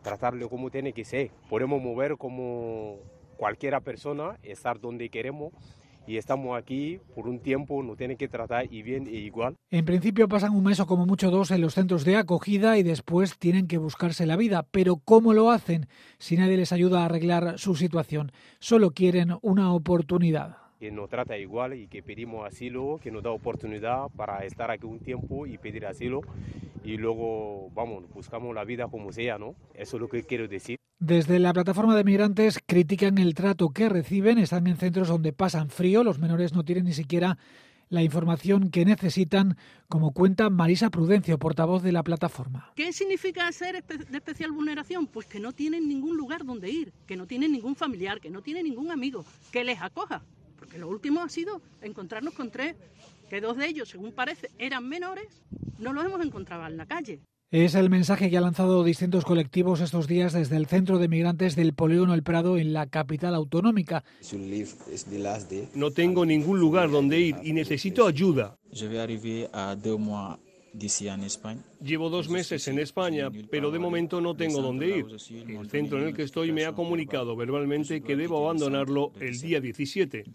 tratarlo 0.02 0.50
como 0.50 0.70
tiene 0.70 0.92
que 0.92 1.06
ser. 1.06 1.32
Podemos 1.50 1.82
mover 1.82 2.18
como 2.18 2.98
cualquiera 3.38 3.80
persona, 3.80 4.38
estar 4.44 4.82
donde 4.82 5.08
queremos, 5.08 5.54
y 6.10 6.18
estamos 6.18 6.58
aquí 6.58 7.00
por 7.14 7.28
un 7.28 7.38
tiempo, 7.38 7.84
nos 7.84 7.96
tienen 7.96 8.18
que 8.18 8.28
tratar 8.28 8.66
y 8.74 8.82
bien 8.82 9.06
e 9.06 9.12
igual. 9.12 9.54
En 9.70 9.86
principio 9.86 10.28
pasan 10.28 10.56
un 10.56 10.64
mes 10.64 10.80
o 10.80 10.88
como 10.88 11.06
mucho 11.06 11.30
dos 11.30 11.52
en 11.52 11.62
los 11.62 11.76
centros 11.76 12.04
de 12.04 12.16
acogida 12.16 12.80
y 12.80 12.84
después 12.84 13.38
tienen 13.38 13.68
que 13.68 13.78
buscarse 13.78 14.26
la 14.26 14.36
vida. 14.36 14.66
Pero 14.72 14.96
¿cómo 14.96 15.34
lo 15.34 15.52
hacen 15.52 15.86
si 16.18 16.36
nadie 16.36 16.58
les 16.58 16.74
ayuda 16.74 17.04
a 17.04 17.06
arreglar 17.06 17.60
su 17.60 17.76
situación? 17.76 18.32
Solo 18.58 18.90
quieren 18.90 19.38
una 19.44 19.72
oportunidad 19.72 20.58
que 20.80 20.92
nos 20.92 21.10
trata 21.10 21.38
igual 21.38 21.74
y 21.74 21.90
que 21.90 22.02
pedimos 22.02 22.48
asilo, 22.48 23.00
que 23.04 23.12
nos 23.12 23.22
da 23.22 23.32
oportunidad 23.32 24.08
para 24.16 24.46
estar 24.46 24.72
aquí 24.72 24.86
un 24.86 25.00
tiempo 25.00 25.46
y 25.46 25.58
pedir 25.58 25.86
asilo 25.86 26.22
y 26.86 26.96
luego, 26.96 27.70
vamos, 27.76 28.10
buscamos 28.14 28.56
la 28.56 28.64
vida 28.64 28.88
como 28.88 29.12
sea, 29.12 29.38
¿no? 29.38 29.56
Eso 29.76 29.98
es 29.98 30.02
lo 30.02 30.08
que 30.08 30.24
quiero 30.24 30.48
decir. 30.48 30.78
Desde 31.00 31.40
la 31.40 31.54
plataforma 31.54 31.96
de 31.96 32.04
migrantes 32.04 32.60
critican 32.66 33.20
el 33.20 33.34
trato 33.34 33.70
que 33.70 33.88
reciben, 33.88 34.38
están 34.38 34.68
en 34.68 34.76
centros 34.76 35.08
donde 35.08 35.32
pasan 35.32 35.70
frío, 35.70 36.04
los 36.04 36.20
menores 36.20 36.52
no 36.52 36.66
tienen 36.66 36.84
ni 36.84 36.94
siquiera 36.94 37.38
la 37.88 38.04
información 38.04 38.70
que 38.70 38.84
necesitan, 38.84 39.56
como 39.88 40.12
cuenta 40.12 40.50
Marisa 40.50 40.90
Prudencio, 40.90 41.40
portavoz 41.40 41.84
de 41.84 41.94
la 41.94 42.04
plataforma. 42.04 42.74
¿Qué 42.76 42.92
significa 42.92 43.50
ser 43.54 43.82
de 43.82 44.18
especial 44.18 44.52
vulneración? 44.52 45.08
Pues 45.08 45.26
que 45.26 45.40
no 45.40 45.54
tienen 45.54 45.88
ningún 45.88 46.18
lugar 46.18 46.44
donde 46.44 46.70
ir, 46.70 46.92
que 47.08 47.16
no 47.16 47.26
tienen 47.28 47.54
ningún 47.54 47.78
familiar, 47.78 48.20
que 48.20 48.30
no 48.30 48.42
tienen 48.42 48.66
ningún 48.66 48.92
amigo 48.92 49.24
que 49.54 49.64
les 49.64 49.82
acoja. 49.82 50.22
Porque 50.58 50.78
lo 50.78 50.90
último 50.90 51.22
ha 51.22 51.30
sido 51.30 51.62
encontrarnos 51.82 52.34
con 52.34 52.52
tres, 52.52 52.76
que 53.30 53.40
dos 53.40 53.56
de 53.56 53.68
ellos, 53.68 53.88
según 53.88 54.12
parece, 54.12 54.52
eran 54.58 54.86
menores, 54.86 55.44
no 55.78 55.94
los 55.94 56.04
hemos 56.04 56.20
encontrado 56.26 56.68
en 56.68 56.76
la 56.76 56.86
calle. 56.86 57.22
Es 57.52 57.74
el 57.74 57.90
mensaje 57.90 58.30
que 58.30 58.38
han 58.38 58.44
lanzado 58.44 58.84
distintos 58.84 59.26
colectivos 59.26 59.82
estos 59.82 60.08
días 60.08 60.34
desde 60.34 60.56
el 60.56 60.68
centro 60.68 61.00
de 61.00 61.08
migrantes 61.08 61.56
del 61.56 61.74
Polígono 61.74 62.14
El 62.14 62.22
Prado 62.22 62.60
en 62.60 62.74
la 62.74 62.86
capital 62.86 63.34
autonómica. 63.34 64.04
No 65.74 65.90
tengo 65.90 66.28
ningún 66.28 66.60
lugar 66.60 66.92
donde 66.92 67.20
ir 67.20 67.36
y 67.42 67.54
necesito 67.54 68.06
ayuda. 68.06 68.60
Llevo 71.84 72.10
dos 72.12 72.30
meses 72.30 72.68
en 72.68 72.78
España, 72.78 73.32
pero 73.50 73.72
de 73.72 73.80
momento 73.80 74.22
no 74.22 74.36
tengo 74.36 74.62
dónde 74.62 74.98
ir. 74.98 75.06
El 75.48 75.70
centro 75.72 76.00
en 76.00 76.10
el 76.10 76.14
que 76.14 76.22
estoy 76.22 76.52
me 76.52 76.66
ha 76.66 76.74
comunicado 76.74 77.36
verbalmente 77.36 78.02
que 78.02 78.16
debo 78.16 78.46
abandonarlo 78.46 79.12
el 79.20 79.40
día 79.42 79.60
17. 79.60 80.26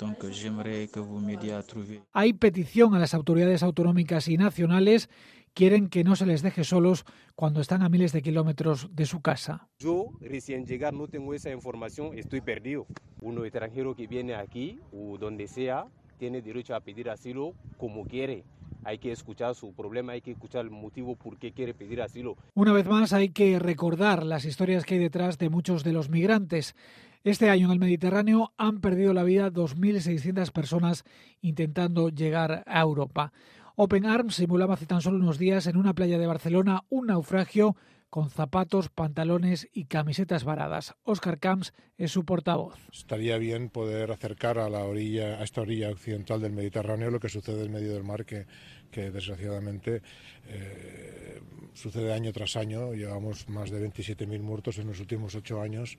Hay 2.13 2.33
petición 2.33 2.95
a 2.97 2.99
las 2.99 3.15
autoridades 3.15 3.63
autonómicas 3.63 4.27
y 4.27 4.37
nacionales 4.37 5.09
quieren 5.55 5.89
que 5.89 6.05
no 6.05 6.17
se 6.17 6.27
les 6.27 6.43
deje 6.43 6.65
solos 6.65 7.05
cuando 7.35 7.61
están 7.61 7.83
a 7.83 7.89
miles 7.89 8.13
de 8.13 8.23
kilómetros 8.23 8.95
de 8.95 9.07
su 9.07 9.23
casa. 9.23 9.69
Yo 9.79 10.11
recién 10.21 10.67
llegar 10.67 10.93
no 10.93 11.09
tengo 11.09 11.33
esa 11.33 11.51
información, 11.51 12.19
estoy 12.19 12.41
perdido. 12.41 12.87
Uno 13.23 13.45
extranjero 13.45 13.95
que 13.95 14.07
viene 14.07 14.35
aquí 14.35 14.81
o 14.93 15.17
donde 15.17 15.47
sea 15.47 15.87
tiene 16.19 16.43
derecho 16.43 16.75
a 16.75 16.81
pedir 16.81 17.09
asilo 17.09 17.55
como 17.79 18.05
quiere. 18.05 18.45
hay 18.87 18.99
que 18.99 19.13
escuchar 19.13 19.55
su 19.55 19.73
problema, 19.73 20.13
hay 20.13 20.21
que 20.21 20.33
escuchar 20.33 20.65
el 20.65 20.71
motivo 20.71 21.17
por 21.17 21.39
qué 21.39 21.53
quiere 21.53 21.73
pedir 21.73 22.03
asilo. 22.03 22.37
Una 22.55 22.73
vez 22.73 22.87
más 22.87 23.13
hay 23.13 23.31
que 23.31 23.59
recordar 23.59 24.25
las 24.25 24.45
historias 24.45 24.85
que 24.85 24.95
hay 24.95 25.01
detrás 25.01 25.39
de 25.39 25.49
muchos 25.49 25.85
de 25.85 25.93
los 25.93 26.11
migrantes. 26.11 26.77
Este 27.23 27.49
año 27.49 27.67
en 27.67 27.73
el 27.73 27.79
Mediterráneo 27.79 28.53
han 28.59 28.81
perdido 28.81 29.15
la 29.15 29.23
vida 29.23 29.51
2.600 29.51 30.53
personas 30.53 31.05
intentando 31.41 32.11
llegar 32.11 32.63
a 32.67 32.81
Europa. 32.83 33.33
Open 33.77 34.07
Arms 34.07 34.37
simulaba 34.37 34.75
hace 34.75 34.87
tan 34.87 35.01
solo 35.01 35.17
unos 35.17 35.37
días 35.37 35.67
en 35.67 35.77
una 35.77 35.95
playa 35.95 36.17
de 36.17 36.29
Barcelona 36.29 36.85
un 36.91 37.09
naufragio 37.09 37.75
con 38.09 38.31
zapatos, 38.31 38.89
pantalones 38.89 39.69
y 39.73 39.87
camisetas 39.87 40.45
varadas. 40.45 40.95
Oscar 41.03 41.41
Camps 41.41 41.75
es 41.99 42.13
su 42.13 42.25
portavoz. 42.25 42.77
Estaría 42.93 43.37
bien 43.39 43.71
poder 43.71 44.13
acercar 44.13 44.61
a 44.61 44.71
la 44.71 44.85
orilla, 44.85 45.41
a 45.41 45.43
esta 45.43 45.63
orilla 45.63 45.91
occidental 45.91 46.41
del 46.41 46.53
Mediterráneo 46.53 47.11
lo 47.11 47.19
que 47.19 47.29
sucede 47.29 47.65
en 47.65 47.73
medio 47.73 47.93
del 47.93 48.05
mar, 48.05 48.25
que, 48.25 48.47
desgraciadamente 48.93 50.03
eh, 50.47 51.41
sucede 51.73 52.13
año 52.13 52.33
tras 52.33 52.55
año. 52.55 52.95
Llevamos 52.95 53.49
más 53.49 53.73
de 53.73 53.85
27.000 53.85 54.41
muertos 54.41 54.79
en 54.79 54.87
los 54.87 55.01
últimos 55.01 55.35
ocho 55.35 55.61
años. 55.61 55.99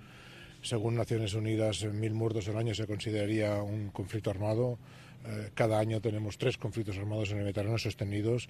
Según 0.66 0.96
Naciones 0.96 1.36
Unidas, 1.36 1.86
mil 1.94 2.16
muertos 2.16 2.50
al 2.50 2.58
año 2.58 2.74
se 2.74 2.88
consideraría 2.88 3.62
un 3.62 3.90
conflicto 3.90 4.32
armado. 4.32 4.80
Eh, 5.24 5.52
cada 5.54 5.78
año 5.78 6.02
tenemos 6.02 6.40
tres 6.40 6.58
conflictos 6.58 6.98
armados 6.98 7.30
en 7.30 7.38
el 7.38 7.44
Mediterráneo 7.44 7.78
sostenidos 7.78 8.50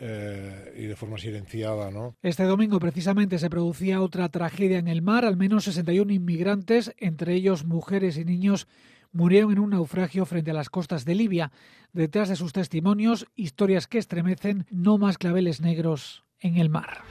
eh, 0.00 0.74
y 0.76 0.86
de 0.86 0.96
forma 0.96 1.18
silenciada. 1.18 1.92
¿no? 1.92 2.16
Este 2.20 2.42
domingo 2.42 2.80
precisamente 2.80 3.38
se 3.38 3.48
producía 3.48 4.00
otra 4.00 4.28
tragedia 4.28 4.78
en 4.78 4.88
el 4.88 5.02
mar. 5.02 5.24
Al 5.24 5.36
menos 5.36 5.62
61 5.62 6.12
inmigrantes, 6.12 6.92
entre 6.98 7.34
ellos 7.34 7.64
mujeres 7.64 8.16
y 8.16 8.24
niños, 8.24 8.66
murieron 9.12 9.52
en 9.52 9.60
un 9.60 9.70
naufragio 9.70 10.26
frente 10.26 10.50
a 10.50 10.54
las 10.54 10.68
costas 10.68 11.04
de 11.04 11.14
Libia. 11.14 11.52
Detrás 11.92 12.28
de 12.28 12.34
sus 12.34 12.52
testimonios, 12.52 13.28
historias 13.36 13.86
que 13.86 13.98
estremecen, 13.98 14.66
no 14.68 14.98
más 14.98 15.16
claveles 15.16 15.60
negros 15.60 16.24
en 16.40 16.56
el 16.56 16.70
mar. 16.70 17.02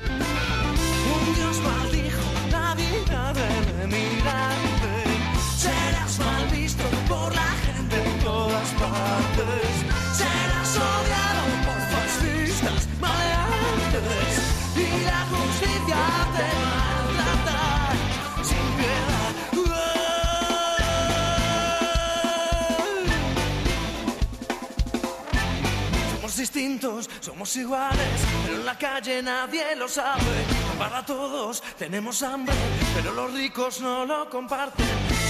Distintos, 26.62 27.10
somos 27.22 27.56
iguales, 27.56 28.22
pero 28.46 28.58
en 28.60 28.66
la 28.66 28.78
calle 28.78 29.24
nadie 29.24 29.76
lo 29.76 29.88
sabe. 29.88 30.46
Para 30.78 31.04
todos 31.04 31.64
tenemos 31.78 32.22
hambre, 32.22 32.54
pero 32.94 33.14
los 33.14 33.34
ricos 33.34 33.82
no 33.82 34.06
lo 34.06 34.30
comparten. 34.30 34.86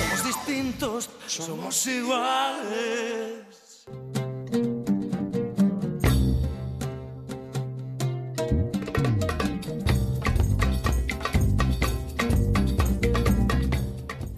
Somos 0.09 0.25
distintos, 0.25 1.09
somos 1.27 1.87
iguales. 1.87 3.50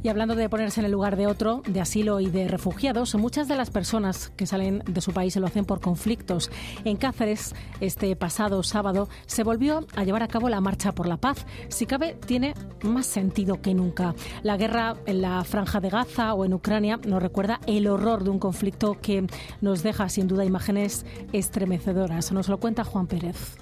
Y 0.04 0.10
hablando 0.10 0.36
de 0.36 0.50
ponerse 0.50 0.82
en 0.82 0.86
el 0.86 0.92
lugar 0.92 1.16
de 1.16 1.28
otro, 1.28 1.62
de 1.66 1.80
asilo 1.80 2.20
y 2.20 2.30
de 2.30 2.50
refugiados, 2.50 3.16
muchas 3.16 3.48
de 3.48 3.56
las 3.56 3.70
personas 3.70 4.34
que 4.36 4.46
salen 4.46 4.84
de 4.86 5.00
su 5.00 5.14
país 5.14 5.34
se 5.34 5.40
lo 5.40 5.48
hacen 5.48 5.64
por 5.64 5.80
conflictos. 5.80 6.52
En 6.84 6.98
Cáceres, 6.98 7.56
este 7.80 8.14
pasado 8.18 8.64
sábado, 8.64 9.08
se 9.28 9.44
volvió 9.44 9.88
a 9.96 10.04
llevar 10.04 10.22
a 10.22 10.28
cabo 10.28 10.50
la 10.50 10.60
Marcha 10.60 10.92
por 10.92 11.08
la 11.08 11.16
Paz. 11.16 11.46
Si 11.70 11.86
cabe, 11.86 12.18
tiene 12.26 12.54
más 12.82 13.06
sentido 13.06 13.62
que 13.62 13.74
nunca. 13.74 14.14
La 14.42 14.58
guerra 14.58 14.98
en 15.06 15.22
la 15.22 15.42
franja 15.46 15.80
de 15.80 15.90
Gaza 15.90 16.34
o 16.34 16.44
en 16.44 16.54
Ucrania 16.54 17.00
nos 17.08 17.24
recuerda 17.24 17.62
el 17.66 17.88
horror 17.88 18.26
de 18.26 18.30
un 18.30 18.40
conflicto 18.40 18.98
que 19.02 19.26
nos 19.62 19.84
deja 19.84 20.10
sin 20.10 20.28
duda 20.28 20.44
imágenes 20.44 21.06
estremecedoras. 21.32 22.34
Nos 22.34 22.50
lo 22.50 22.60
cuenta 22.60 22.84
Juan 22.84 23.08
Pérez. 23.08 23.56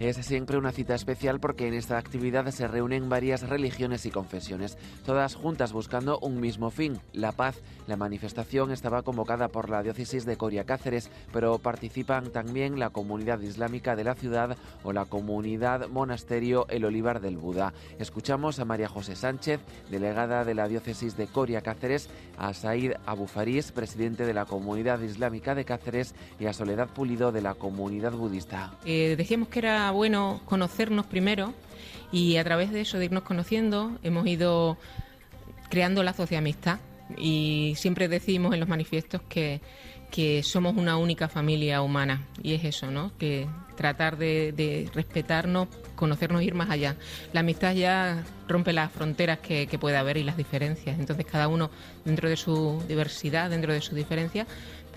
Es 0.00 0.14
siempre 0.24 0.56
una 0.56 0.70
cita 0.70 0.94
especial 0.94 1.40
porque 1.40 1.66
en 1.66 1.74
esta 1.74 1.98
actividad 1.98 2.48
se 2.52 2.68
reúnen 2.68 3.08
varias 3.08 3.48
religiones 3.48 4.06
y 4.06 4.12
confesiones, 4.12 4.78
todas 5.04 5.34
juntas 5.34 5.72
buscando 5.72 6.20
un 6.20 6.38
mismo 6.38 6.70
fin, 6.70 7.00
la 7.12 7.32
paz. 7.32 7.56
La 7.88 7.96
manifestación 7.96 8.70
estaba 8.70 9.02
convocada 9.02 9.48
por 9.48 9.68
la 9.68 9.82
diócesis 9.82 10.24
de 10.24 10.36
Coria 10.36 10.64
Cáceres, 10.64 11.10
pero 11.32 11.58
participan 11.58 12.30
también 12.30 12.78
la 12.78 12.90
comunidad 12.90 13.40
islámica 13.40 13.96
de 13.96 14.04
la 14.04 14.14
ciudad 14.14 14.56
o 14.84 14.92
la 14.92 15.04
comunidad 15.04 15.88
monasterio 15.88 16.66
El 16.68 16.84
Olivar 16.84 17.20
del 17.20 17.36
Buda. 17.36 17.72
Escuchamos 17.98 18.60
a 18.60 18.64
María 18.64 18.88
José 18.88 19.16
Sánchez, 19.16 19.60
delegada 19.90 20.44
de 20.44 20.54
la 20.54 20.68
diócesis 20.68 21.16
de 21.16 21.26
Coria 21.26 21.62
Cáceres, 21.62 22.08
a 22.36 22.54
Said 22.54 22.92
Abu 23.04 23.26
Faris, 23.26 23.72
presidente 23.72 24.26
de 24.26 24.34
la 24.34 24.44
comunidad 24.44 25.00
islámica 25.00 25.56
de 25.56 25.64
Cáceres, 25.64 26.14
y 26.38 26.46
a 26.46 26.52
Soledad 26.52 26.88
Pulido 26.88 27.32
de 27.32 27.42
la 27.42 27.54
comunidad 27.54 28.12
budista. 28.12 28.74
Eh, 28.84 29.16
decíamos 29.16 29.48
que 29.48 29.58
era 29.58 29.87
bueno 29.90 30.40
conocernos 30.44 31.06
primero 31.06 31.54
y 32.12 32.36
a 32.36 32.44
través 32.44 32.72
de 32.72 32.80
eso, 32.80 32.98
de 32.98 33.06
irnos 33.06 33.22
conociendo, 33.22 33.98
hemos 34.02 34.26
ido 34.26 34.78
creando 35.68 36.02
lazos 36.02 36.30
de 36.30 36.36
amistad 36.36 36.78
y 37.16 37.74
siempre 37.76 38.08
decimos 38.08 38.54
en 38.54 38.60
los 38.60 38.68
manifiestos 38.68 39.20
que, 39.28 39.60
que 40.10 40.42
somos 40.42 40.76
una 40.76 40.96
única 40.96 41.28
familia 41.28 41.82
humana 41.82 42.26
y 42.42 42.54
es 42.54 42.64
eso, 42.64 42.90
¿no? 42.90 43.12
Que 43.18 43.46
tratar 43.76 44.16
de, 44.16 44.90
respetarnos, 44.94 45.68
conocernos, 45.94 46.42
ir 46.42 46.54
más 46.54 46.70
allá. 46.70 46.96
La 47.32 47.40
amistad 47.40 47.74
ya 47.74 48.24
rompe 48.48 48.72
las 48.72 48.90
fronteras 48.90 49.38
que, 49.38 49.66
que 49.66 49.78
puede 49.78 49.96
haber 49.96 50.16
y 50.16 50.24
las 50.24 50.36
diferencias. 50.36 50.98
Entonces 50.98 51.26
cada 51.26 51.48
uno 51.48 51.70
dentro 52.04 52.28
de 52.28 52.36
su 52.36 52.82
diversidad, 52.88 53.50
dentro 53.50 53.72
de 53.72 53.80
su 53.80 53.94
diferencia, 53.94 54.46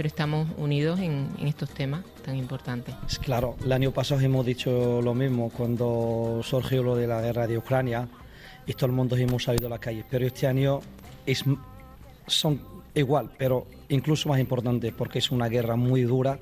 pero 0.01 0.07
estamos 0.07 0.47
unidos 0.57 0.99
en, 0.99 1.29
estos 1.45 1.69
temas 1.69 2.03
tan 2.25 2.35
importantes. 2.35 2.95
Claro, 3.19 3.55
el 3.63 3.71
año 3.71 3.91
pasado 3.91 4.19
hemos 4.21 4.43
dicho 4.43 4.99
lo 4.99 5.13
mismo 5.13 5.51
cuando 5.51 6.41
surgió 6.43 6.81
lo 6.81 6.95
de 6.95 7.05
la 7.05 7.21
guerra 7.21 7.45
de 7.45 7.59
Ucrania 7.59 8.07
y 8.65 8.73
todo 8.73 8.87
el 8.87 8.93
mundo 8.93 9.15
hemos 9.15 9.43
salido 9.43 9.67
a 9.67 9.69
la 9.69 9.77
calle, 9.77 10.03
pero 10.09 10.25
este 10.25 10.47
año 10.47 10.79
es, 11.23 11.43
son 12.25 12.59
igual, 12.95 13.29
pero 13.37 13.67
incluso 13.89 14.27
más 14.27 14.39
importante 14.39 14.91
porque 14.91 15.19
es 15.19 15.29
una 15.29 15.47
guerra 15.47 15.75
muy 15.75 16.01
dura. 16.01 16.39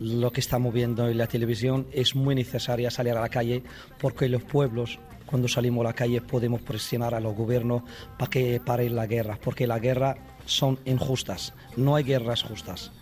Lo 0.00 0.30
que 0.30 0.40
estamos 0.40 0.74
viendo 0.74 1.08
en 1.08 1.16
la 1.16 1.28
televisión 1.28 1.86
es 1.92 2.14
muy 2.14 2.34
necesaria 2.34 2.90
salir 2.90 3.14
a 3.14 3.22
la 3.22 3.30
calle 3.30 3.62
porque 3.98 4.28
los 4.28 4.42
pueblos 4.42 4.98
cuando 5.24 5.48
salimos 5.48 5.80
a 5.82 5.88
la 5.88 5.94
calle 5.94 6.20
podemos 6.20 6.60
presionar 6.60 7.14
a 7.14 7.20
los 7.20 7.34
gobiernos 7.34 7.84
para 8.18 8.30
que 8.30 8.60
paren 8.60 8.96
la 8.96 9.06
guerra, 9.06 9.38
porque 9.42 9.66
la 9.66 9.78
guerra 9.78 10.16
son 10.44 10.78
injustas, 10.84 11.54
no 11.76 11.96
hay 11.96 12.04
guerras 12.04 12.42
justas. 12.42 12.92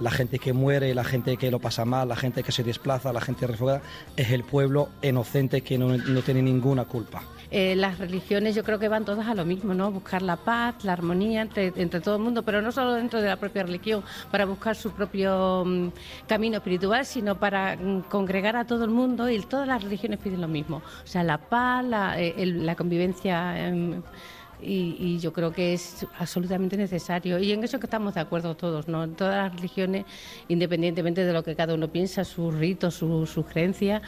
La 0.00 0.10
gente 0.10 0.38
que 0.38 0.52
muere, 0.52 0.94
la 0.94 1.04
gente 1.04 1.36
que 1.36 1.50
lo 1.50 1.58
pasa 1.58 1.84
mal, 1.84 2.08
la 2.08 2.16
gente 2.16 2.42
que 2.42 2.52
se 2.52 2.62
desplaza, 2.62 3.12
la 3.12 3.20
gente 3.20 3.46
refugiada, 3.46 3.82
es 4.16 4.30
el 4.30 4.44
pueblo 4.44 4.88
inocente 5.02 5.62
que 5.62 5.78
no, 5.78 5.96
tiene 6.22 6.42
ninguna 6.42 6.84
culpa. 6.84 7.22
Eh, 7.50 7.74
las 7.76 7.98
religiones 7.98 8.54
yo 8.54 8.62
creo 8.62 8.78
que 8.78 8.88
van 8.88 9.06
todas 9.06 9.26
a 9.26 9.34
lo 9.34 9.44
mismo, 9.44 9.72
¿no? 9.72 9.90
Buscar 9.90 10.20
la 10.20 10.36
paz, 10.36 10.84
la 10.84 10.92
armonía 10.92 11.40
entre, 11.42 11.70
todo 12.00 12.16
el 12.16 12.22
mundo, 12.22 12.42
pero 12.42 12.60
no 12.60 12.70
solo 12.72 12.92
dentro 12.92 13.22
de 13.22 13.28
la 13.28 13.36
propia 13.36 13.62
religión, 13.62 14.04
para 14.30 14.44
buscar 14.44 14.76
su 14.76 14.90
propio 14.90 15.64
mm, 15.64 15.88
camino 16.26 16.58
espiritual, 16.58 17.06
sino 17.06 17.38
para 17.38 17.76
mm, 17.76 18.02
congregar 18.02 18.56
a 18.56 18.66
todo 18.66 18.84
el 18.84 18.90
mundo 18.90 19.30
y 19.30 19.40
todas 19.40 19.66
las 19.66 19.82
religiones 19.82 20.18
piden 20.18 20.42
lo 20.42 20.48
mismo. 20.48 20.82
O 21.04 21.06
sea, 21.06 21.22
la 21.22 21.38
paz, 21.38 21.84
la, 21.84 22.20
eh, 22.20 22.74
convivencia. 22.76 23.66
Em, 23.66 24.02
y, 24.62 25.18
yo 25.18 25.32
creo 25.32 25.52
que 25.52 25.74
es 25.74 26.06
absolutamente 26.18 26.76
necesario. 26.76 27.38
Y 27.38 27.52
en 27.52 27.64
eso 27.64 27.78
que 27.78 27.86
estamos 27.86 28.14
de 28.14 28.20
acuerdo 28.20 28.56
todos, 28.56 28.88
¿no? 28.88 29.08
Todas 29.08 29.36
las 29.36 29.54
religiones, 29.54 30.04
independientemente 30.48 31.24
de 31.24 31.32
lo 31.32 31.42
que 31.42 31.54
cada 31.54 31.74
uno 31.74 31.88
piensa, 31.88 32.24
sus 32.24 32.54
ritos, 32.54 32.94
sus 32.94 33.30
su 33.30 33.44
creencias, 33.44 34.02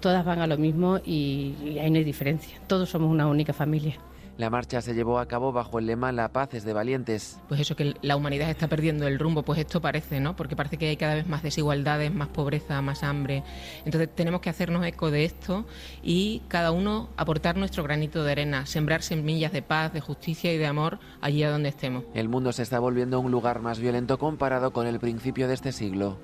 todas 0.00 0.24
van 0.24 0.40
a 0.40 0.46
lo 0.46 0.58
mismo 0.58 0.98
y, 1.04 1.54
y 1.64 1.78
ahí 1.78 1.90
no 1.90 1.98
hay 1.98 2.04
diferencia. 2.04 2.58
Todos 2.66 2.88
somos 2.90 3.10
una 3.10 3.26
única 3.26 3.52
familia. 3.52 3.96
La 4.38 4.50
marcha 4.50 4.82
se 4.82 4.92
llevó 4.92 5.18
a 5.18 5.26
cabo 5.26 5.50
bajo 5.50 5.78
el 5.78 5.86
lema 5.86 6.12
La 6.12 6.28
paz 6.28 6.52
es 6.52 6.64
de 6.64 6.74
valientes. 6.74 7.40
Pues 7.48 7.60
eso, 7.60 7.74
que 7.74 7.94
la 8.02 8.16
humanidad 8.16 8.50
está 8.50 8.68
perdiendo 8.68 9.06
el 9.06 9.18
rumbo, 9.18 9.42
pues 9.42 9.58
esto 9.58 9.80
parece, 9.80 10.20
¿no? 10.20 10.36
Porque 10.36 10.56
parece 10.56 10.76
que 10.76 10.88
hay 10.88 10.96
cada 10.98 11.14
vez 11.14 11.26
más 11.26 11.42
desigualdades, 11.42 12.12
más 12.12 12.28
pobreza, 12.28 12.82
más 12.82 13.02
hambre. 13.02 13.42
Entonces 13.86 14.14
tenemos 14.14 14.42
que 14.42 14.50
hacernos 14.50 14.84
eco 14.84 15.10
de 15.10 15.24
esto 15.24 15.64
y 16.02 16.42
cada 16.48 16.70
uno 16.70 17.08
aportar 17.16 17.56
nuestro 17.56 17.82
granito 17.82 18.24
de 18.24 18.32
arena, 18.32 18.66
sembrar 18.66 19.02
semillas 19.02 19.52
de 19.52 19.62
paz, 19.62 19.92
de 19.92 20.00
justicia 20.00 20.52
y 20.52 20.58
de 20.58 20.66
amor 20.66 20.98
allí 21.22 21.42
a 21.42 21.50
donde 21.50 21.70
estemos. 21.70 22.04
El 22.12 22.28
mundo 22.28 22.52
se 22.52 22.62
está 22.62 22.78
volviendo 22.78 23.20
un 23.20 23.30
lugar 23.30 23.60
más 23.60 23.78
violento 23.78 24.18
comparado 24.18 24.72
con 24.72 24.86
el 24.86 25.00
principio 25.00 25.48
de 25.48 25.54
este 25.54 25.72
siglo. 25.72 26.18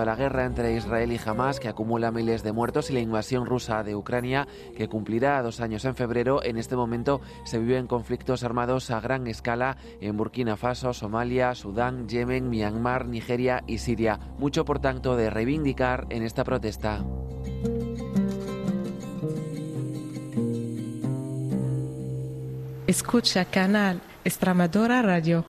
A 0.00 0.04
la 0.04 0.16
guerra 0.16 0.44
entre 0.44 0.74
Israel 0.74 1.12
y 1.12 1.20
Hamas, 1.24 1.60
que 1.60 1.68
acumula 1.68 2.10
miles 2.10 2.42
de 2.42 2.52
muertos, 2.52 2.90
y 2.90 2.94
la 2.94 3.00
invasión 3.00 3.46
rusa 3.46 3.82
de 3.82 3.96
Ucrania, 3.96 4.46
que 4.76 4.88
cumplirá 4.88 5.42
dos 5.42 5.60
años 5.60 5.84
en 5.84 5.94
febrero, 5.94 6.42
en 6.42 6.56
este 6.56 6.76
momento 6.76 7.20
se 7.44 7.58
viven 7.58 7.86
conflictos 7.86 8.44
armados 8.44 8.90
a 8.90 9.00
gran 9.00 9.26
escala 9.26 9.76
en 10.00 10.16
Burkina 10.16 10.56
Faso, 10.56 10.92
Somalia, 10.92 11.54
Sudán, 11.54 12.08
Yemen, 12.08 12.48
Myanmar, 12.48 13.06
Nigeria 13.06 13.62
y 13.66 13.78
Siria. 13.78 14.18
Mucho, 14.38 14.64
por 14.64 14.78
tanto, 14.78 15.16
de 15.16 15.30
reivindicar 15.30 16.06
en 16.10 16.22
esta 16.22 16.44
protesta. 16.44 17.04
Escucha 22.86 23.44
Canal 23.46 24.00
Extremadura 24.24 25.02
Radio. 25.02 25.44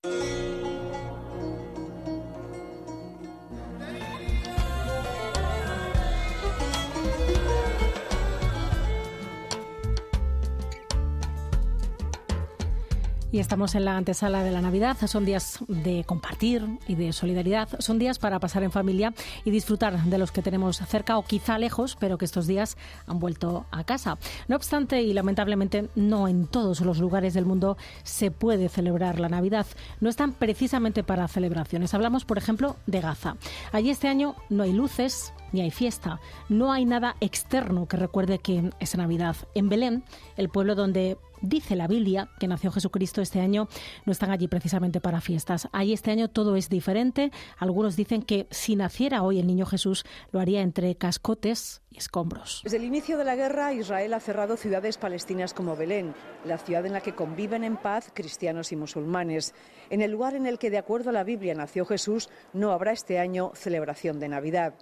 Y 13.38 13.40
estamos 13.40 13.76
en 13.76 13.86
la 13.86 13.98
antesala 13.98 14.44
de 14.44 14.50
la 14.50 14.62
Navidad. 14.62 14.98
Son 15.06 15.24
días 15.24 15.60
de 15.68 16.04
compartir 16.06 16.80
y 16.88 16.96
de 16.96 17.14
solidaridad. 17.14 17.70
Son 17.78 18.00
días 18.00 18.18
para 18.18 18.40
pasar 18.40 18.64
en 18.64 18.72
familia 18.72 19.14
y 19.46 19.52
disfrutar 19.52 20.02
de 20.06 20.18
los 20.18 20.32
que 20.32 20.42
tenemos 20.42 20.78
cerca 20.78 21.20
o 21.20 21.24
quizá 21.24 21.60
lejos, 21.60 21.96
pero 22.00 22.18
que 22.18 22.26
estos 22.26 22.48
días 22.48 22.78
han 23.06 23.20
vuelto 23.20 23.68
a 23.70 23.84
casa. 23.84 24.18
No 24.48 24.56
obstante, 24.56 25.04
y 25.04 25.14
lamentablemente 25.14 25.88
no 25.94 26.28
en 26.28 26.48
todos 26.48 26.82
los 26.82 26.98
lugares 26.98 27.36
del 27.36 27.46
mundo 27.46 27.78
se 28.02 28.32
puede 28.32 28.70
celebrar 28.70 29.20
la 29.20 29.30
Navidad. 29.30 29.68
No 30.02 30.10
están 30.10 30.32
precisamente 30.32 31.04
para 31.04 31.28
celebraciones. 31.28 31.94
Hablamos, 31.94 32.26
por 32.26 32.40
ejemplo, 32.40 32.76
de 32.88 33.02
Gaza. 33.02 33.36
Allí 33.72 33.92
este 33.92 34.08
año 34.08 34.34
no 34.50 34.64
hay 34.64 34.74
luces, 34.74 35.32
ni 35.52 35.62
hay 35.62 35.72
fiesta. 35.72 36.20
No 36.50 36.72
hay 36.72 36.86
nada 36.86 37.16
externo 37.20 37.88
que 37.88 37.98
recuerde 37.98 38.40
que 38.40 38.72
es 38.80 38.98
Navidad. 38.98 39.36
En 39.54 39.70
Belén, 39.70 40.04
el 40.36 40.50
pueblo 40.50 40.76
donde 40.76 41.18
dice 41.42 41.76
la 41.76 41.88
Biblia 41.88 42.30
que 42.40 42.48
nació 42.48 42.72
Jesucristo 42.72 43.22
este 43.22 43.40
año, 43.40 43.68
no 44.06 44.12
están 44.12 44.32
allí 44.32 44.48
precisamente 44.48 45.02
para 45.02 45.22
fiestas. 45.22 45.68
Ahí 45.72 45.94
este 45.94 46.12
año 46.12 46.30
todo 46.30 46.56
es 46.56 46.70
diferente. 46.70 47.32
Algunos 47.58 47.96
dicen 47.96 48.22
que 48.22 48.48
si 48.52 48.76
naciera 48.76 49.24
hoy 49.24 49.40
el 49.40 49.48
niño 49.48 49.66
Jesús, 49.66 50.06
lo 50.32 50.40
haría 50.40 50.62
entre 50.62 50.96
cascotes 50.96 51.82
y 51.92 51.98
escombros. 51.98 52.62
Desde 52.64 52.78
el 52.78 52.84
inicio 52.84 53.18
de 53.18 53.26
la 53.26 53.36
guerra, 53.36 53.74
Israel 53.74 54.14
ha 54.14 54.20
cerrado 54.20 54.58
ciudades 54.58 54.98
palestinas 54.98 55.54
como 55.54 55.76
Belén, 55.76 56.14
la 56.46 56.58
ciudad 56.58 56.86
en 56.86 56.94
la 56.94 57.02
que 57.02 57.16
conviven 57.16 57.64
en 57.64 57.78
paz 57.78 58.12
cristianos 58.14 58.72
y 58.72 58.76
musulmanes. 58.76 59.54
En 59.90 60.02
el 60.02 60.12
lugar 60.12 60.36
en 60.36 60.48
el 60.48 60.60
que, 60.60 60.70
de 60.70 60.78
acuerdo 60.78 61.10
a 61.10 61.14
la 61.14 61.24
Biblia, 61.24 61.54
nació 61.54 61.86
Jesús, 61.86 62.30
no 62.54 62.72
habrá 62.72 62.92
este 62.92 63.20
año 63.20 63.52
celebración 63.56 64.20
de 64.20 64.30
Navidad. 64.30 64.74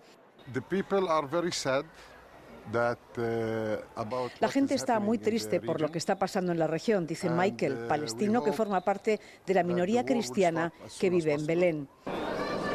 La 4.39 4.49
gente 4.49 4.73
está 4.73 4.99
muy 4.99 5.17
triste 5.17 5.61
por 5.61 5.81
lo 5.81 5.91
que 5.91 5.97
está 5.97 6.17
pasando 6.17 6.51
en 6.51 6.59
la 6.59 6.67
región, 6.67 7.05
dice 7.05 7.29
Michael, 7.29 7.83
uh, 7.83 7.87
palestino 7.87 8.43
que 8.43 8.51
forma 8.51 8.81
parte 8.81 9.19
de 9.45 9.53
la 9.53 9.63
minoría 9.63 10.03
cristiana 10.03 10.73
que 10.99 11.09
vive 11.09 11.33
en 11.33 11.45
Belén. 11.45 11.87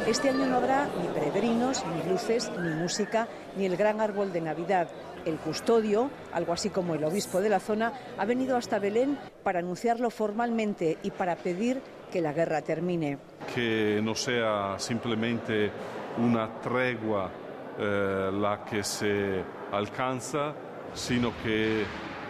Este 0.07 0.29
año 0.29 0.45
no 0.47 0.57
habrá 0.57 0.87
ni 0.99 1.07
peregrinos, 1.09 1.83
ni 1.85 2.09
luces, 2.09 2.51
ni 2.59 2.69
música, 2.69 3.27
ni 3.55 3.65
el 3.65 3.77
gran 3.77 4.01
árbol 4.01 4.33
de 4.33 4.41
Navidad. 4.41 4.89
El 5.25 5.37
custodio, 5.37 6.09
algo 6.33 6.53
así 6.53 6.71
como 6.71 6.95
el 6.95 7.03
obispo 7.03 7.39
de 7.39 7.49
la 7.49 7.59
zona, 7.59 7.93
ha 8.17 8.25
venido 8.25 8.57
hasta 8.57 8.79
Belén 8.79 9.19
para 9.43 9.59
anunciarlo 9.59 10.09
formalmente 10.09 10.97
y 11.03 11.11
para 11.11 11.35
pedir 11.35 11.81
que 12.11 12.21
la 12.21 12.33
guerra 12.33 12.61
termine. 12.61 13.19
Que 13.53 14.01
no 14.01 14.15
sea 14.15 14.75
simplemente 14.79 15.71
una 16.17 16.59
tregua 16.61 17.31
eh, 17.79 18.31
la 18.33 18.63
que 18.63 18.83
se 18.83 19.43
alcanza, 19.71 20.53
sino 20.93 21.31
que 21.43 21.85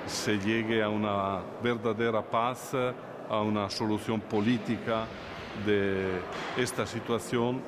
se 0.06 0.38
llegue 0.39 0.82
a 0.84 0.89
una 0.89 1.39
verdadera 1.62 2.21
paz, 2.21 2.73
a 3.30 3.41
una 3.41 3.69
solución 3.69 4.19
política 4.21 5.06
de 5.65 6.21
esta 6.58 6.86
situación 6.86 7.62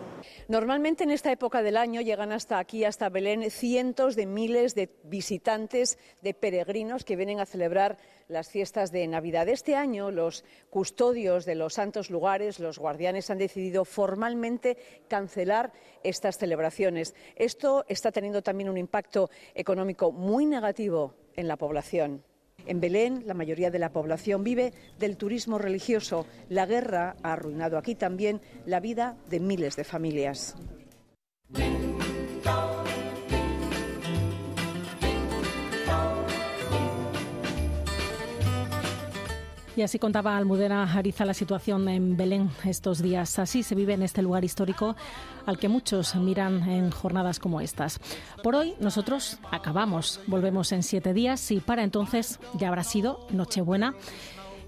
Normalmente 0.47 1.03
en 1.05 1.11
esta 1.11 1.31
época 1.31 1.61
del 1.61 1.77
año 1.77 2.01
llegan 2.01 2.31
hasta 2.31 2.59
aquí, 2.59 2.83
hasta 2.83 3.09
Belén, 3.09 3.49
cientos 3.49 4.15
de 4.15 4.25
miles 4.25 4.75
de 4.75 4.89
visitantes, 5.03 5.97
de 6.21 6.33
peregrinos 6.33 7.05
que 7.05 7.15
vienen 7.15 7.39
a 7.39 7.45
celebrar 7.45 7.97
las 8.27 8.49
fiestas 8.49 8.91
de 8.91 9.07
Navidad. 9.07 9.47
Este 9.47 9.75
año 9.75 10.11
los 10.11 10.43
custodios 10.69 11.45
de 11.45 11.55
los 11.55 11.75
santos 11.75 12.09
lugares, 12.09 12.59
los 12.59 12.77
guardianes, 12.77 13.29
han 13.29 13.37
decidido 13.37 13.85
formalmente 13.85 14.77
cancelar 15.07 15.71
estas 16.03 16.37
celebraciones. 16.37 17.15
Esto 17.35 17.85
está 17.87 18.11
teniendo 18.11 18.41
también 18.41 18.69
un 18.69 18.77
impacto 18.77 19.29
económico 19.55 20.11
muy 20.11 20.45
negativo 20.45 21.15
en 21.35 21.47
la 21.47 21.55
población. 21.55 22.23
En 22.65 22.79
Belén, 22.79 23.23
la 23.25 23.33
mayoría 23.33 23.71
de 23.71 23.79
la 23.79 23.91
población 23.91 24.43
vive 24.43 24.73
del 24.99 25.17
turismo 25.17 25.57
religioso. 25.57 26.25
La 26.49 26.65
guerra 26.65 27.15
ha 27.23 27.33
arruinado 27.33 27.77
aquí 27.77 27.95
también 27.95 28.41
la 28.65 28.79
vida 28.79 29.17
de 29.29 29.39
miles 29.39 29.75
de 29.75 29.83
familias. 29.83 30.55
Y 39.75 39.81
así 39.81 39.97
contaba 39.97 40.37
Almudena 40.37 40.83
Ariza 40.83 41.25
la 41.25 41.33
situación 41.33 41.89
en 41.89 42.15
Belén 42.15 42.51
estos 42.63 43.01
días. 43.01 43.39
Así 43.39 43.63
se 43.63 43.73
vive 43.73 43.93
en 43.93 44.03
este 44.03 44.21
lugar 44.21 44.45
histórico 44.45 44.95
al 45.47 45.57
que 45.57 45.67
muchos 45.67 46.13
miran 46.15 46.69
en 46.69 46.91
jornadas 46.91 47.39
como 47.39 47.59
estas. 47.59 47.99
Por 48.43 48.55
hoy 48.55 48.75
nosotros 48.79 49.39
acabamos, 49.49 50.19
volvemos 50.27 50.71
en 50.73 50.83
siete 50.83 51.13
días 51.13 51.49
y 51.49 51.59
para 51.59 51.83
entonces 51.83 52.39
ya 52.53 52.67
habrá 52.67 52.83
sido 52.83 53.25
Nochebuena 53.31 53.95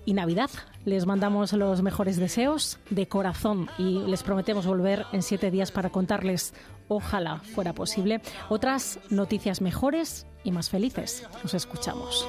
y 0.06 0.14
Navidad. 0.14 0.50
Les 0.86 1.06
mandamos 1.06 1.54
los 1.54 1.84
mejores 1.84 2.18
deseos 2.18 2.80
de 2.90 3.08
corazón 3.08 3.70
y 3.78 4.00
les 4.08 4.24
prometemos 4.24 4.66
volver 4.66 5.06
en 5.12 5.22
siete 5.22 5.52
días 5.52 5.72
para 5.72 5.92
contarles, 5.92 6.56
ojalá 6.88 7.38
fuera 7.38 7.74
posible, 7.74 8.22
otras 8.50 9.00
noticias 9.12 9.62
mejores 9.62 10.26
y 10.46 10.52
más 10.52 10.70
felices. 10.70 11.24
Nos 11.44 11.54
escuchamos. 11.54 12.26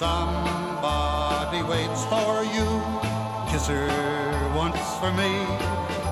Somebody 0.00 1.60
waits 1.68 2.06
for 2.06 2.42
you. 2.54 2.66
Kiss 3.50 3.66
her 3.66 3.86
once 4.56 4.80
for 4.98 5.12
me. 5.12 5.44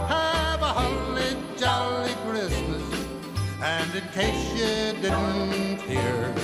Have 0.09 0.61
a 0.61 0.73
holly 0.79 1.35
jolly 1.57 2.13
Christmas. 2.29 2.83
And 3.63 3.95
in 3.95 4.07
case 4.13 4.45
you 4.53 5.01
didn't 5.01 5.81
hear, 5.89 6.35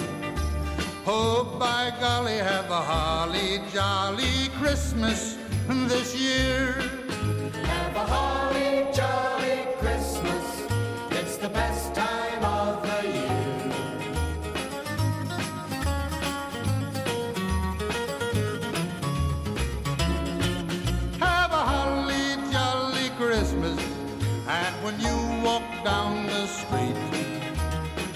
oh 1.07 1.57
by 1.59 1.93
golly, 2.01 2.39
have 2.39 2.71
a 2.71 2.81
holly 2.81 3.61
jolly 3.73 4.49
Christmas 4.59 5.37
this 5.69 6.15
year. 6.17 6.73
Have 7.65 7.97
a 7.97 8.07
holly 8.07 8.87
jolly 8.93 9.67
Christmas. 9.79 10.63
It's 11.11 11.37
the 11.37 11.49
best 11.49 11.95
time 11.95 12.45
of 12.45 12.83
the 12.83 13.09
year. 13.09 13.73
Have 21.21 21.53
a 21.53 21.65
holly 21.73 22.53
jolly 22.53 23.09
Christmas. 23.19 23.81
And 24.47 24.75
when 24.85 25.01
you 25.01 25.45
walk 25.45 25.65
down 25.85 26.27
the 26.27 26.47
street, 26.47 26.97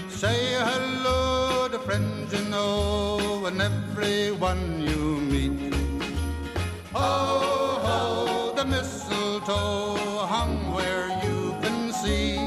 say 0.09 0.48
friends 1.89 2.31
you 2.31 2.47
know 2.49 3.45
and 3.47 3.59
everyone 3.59 4.79
you 4.79 5.01
meet. 5.31 5.73
Oh, 6.93 7.79
ho, 7.85 8.53
the 8.55 8.63
mistletoe 8.63 9.97
hung 10.33 10.71
where 10.75 11.07
you 11.25 11.55
can 11.63 11.91
see. 11.91 12.37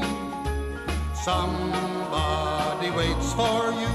Somebody 1.27 2.89
waits 2.99 3.33
for 3.33 3.59
you, 3.83 3.93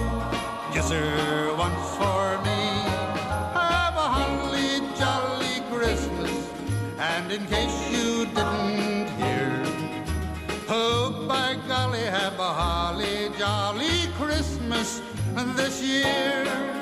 yes 0.75 0.89
sir, 0.89 1.55
once 1.57 1.89
for 1.97 2.27
me. 2.47 2.61
Have 3.57 3.97
a 4.05 4.09
holly 4.17 4.73
jolly 5.01 5.57
Christmas, 5.73 6.37
and 6.99 7.33
in 7.33 7.47
case 7.47 7.88
this 15.44 15.81
year. 15.83 16.78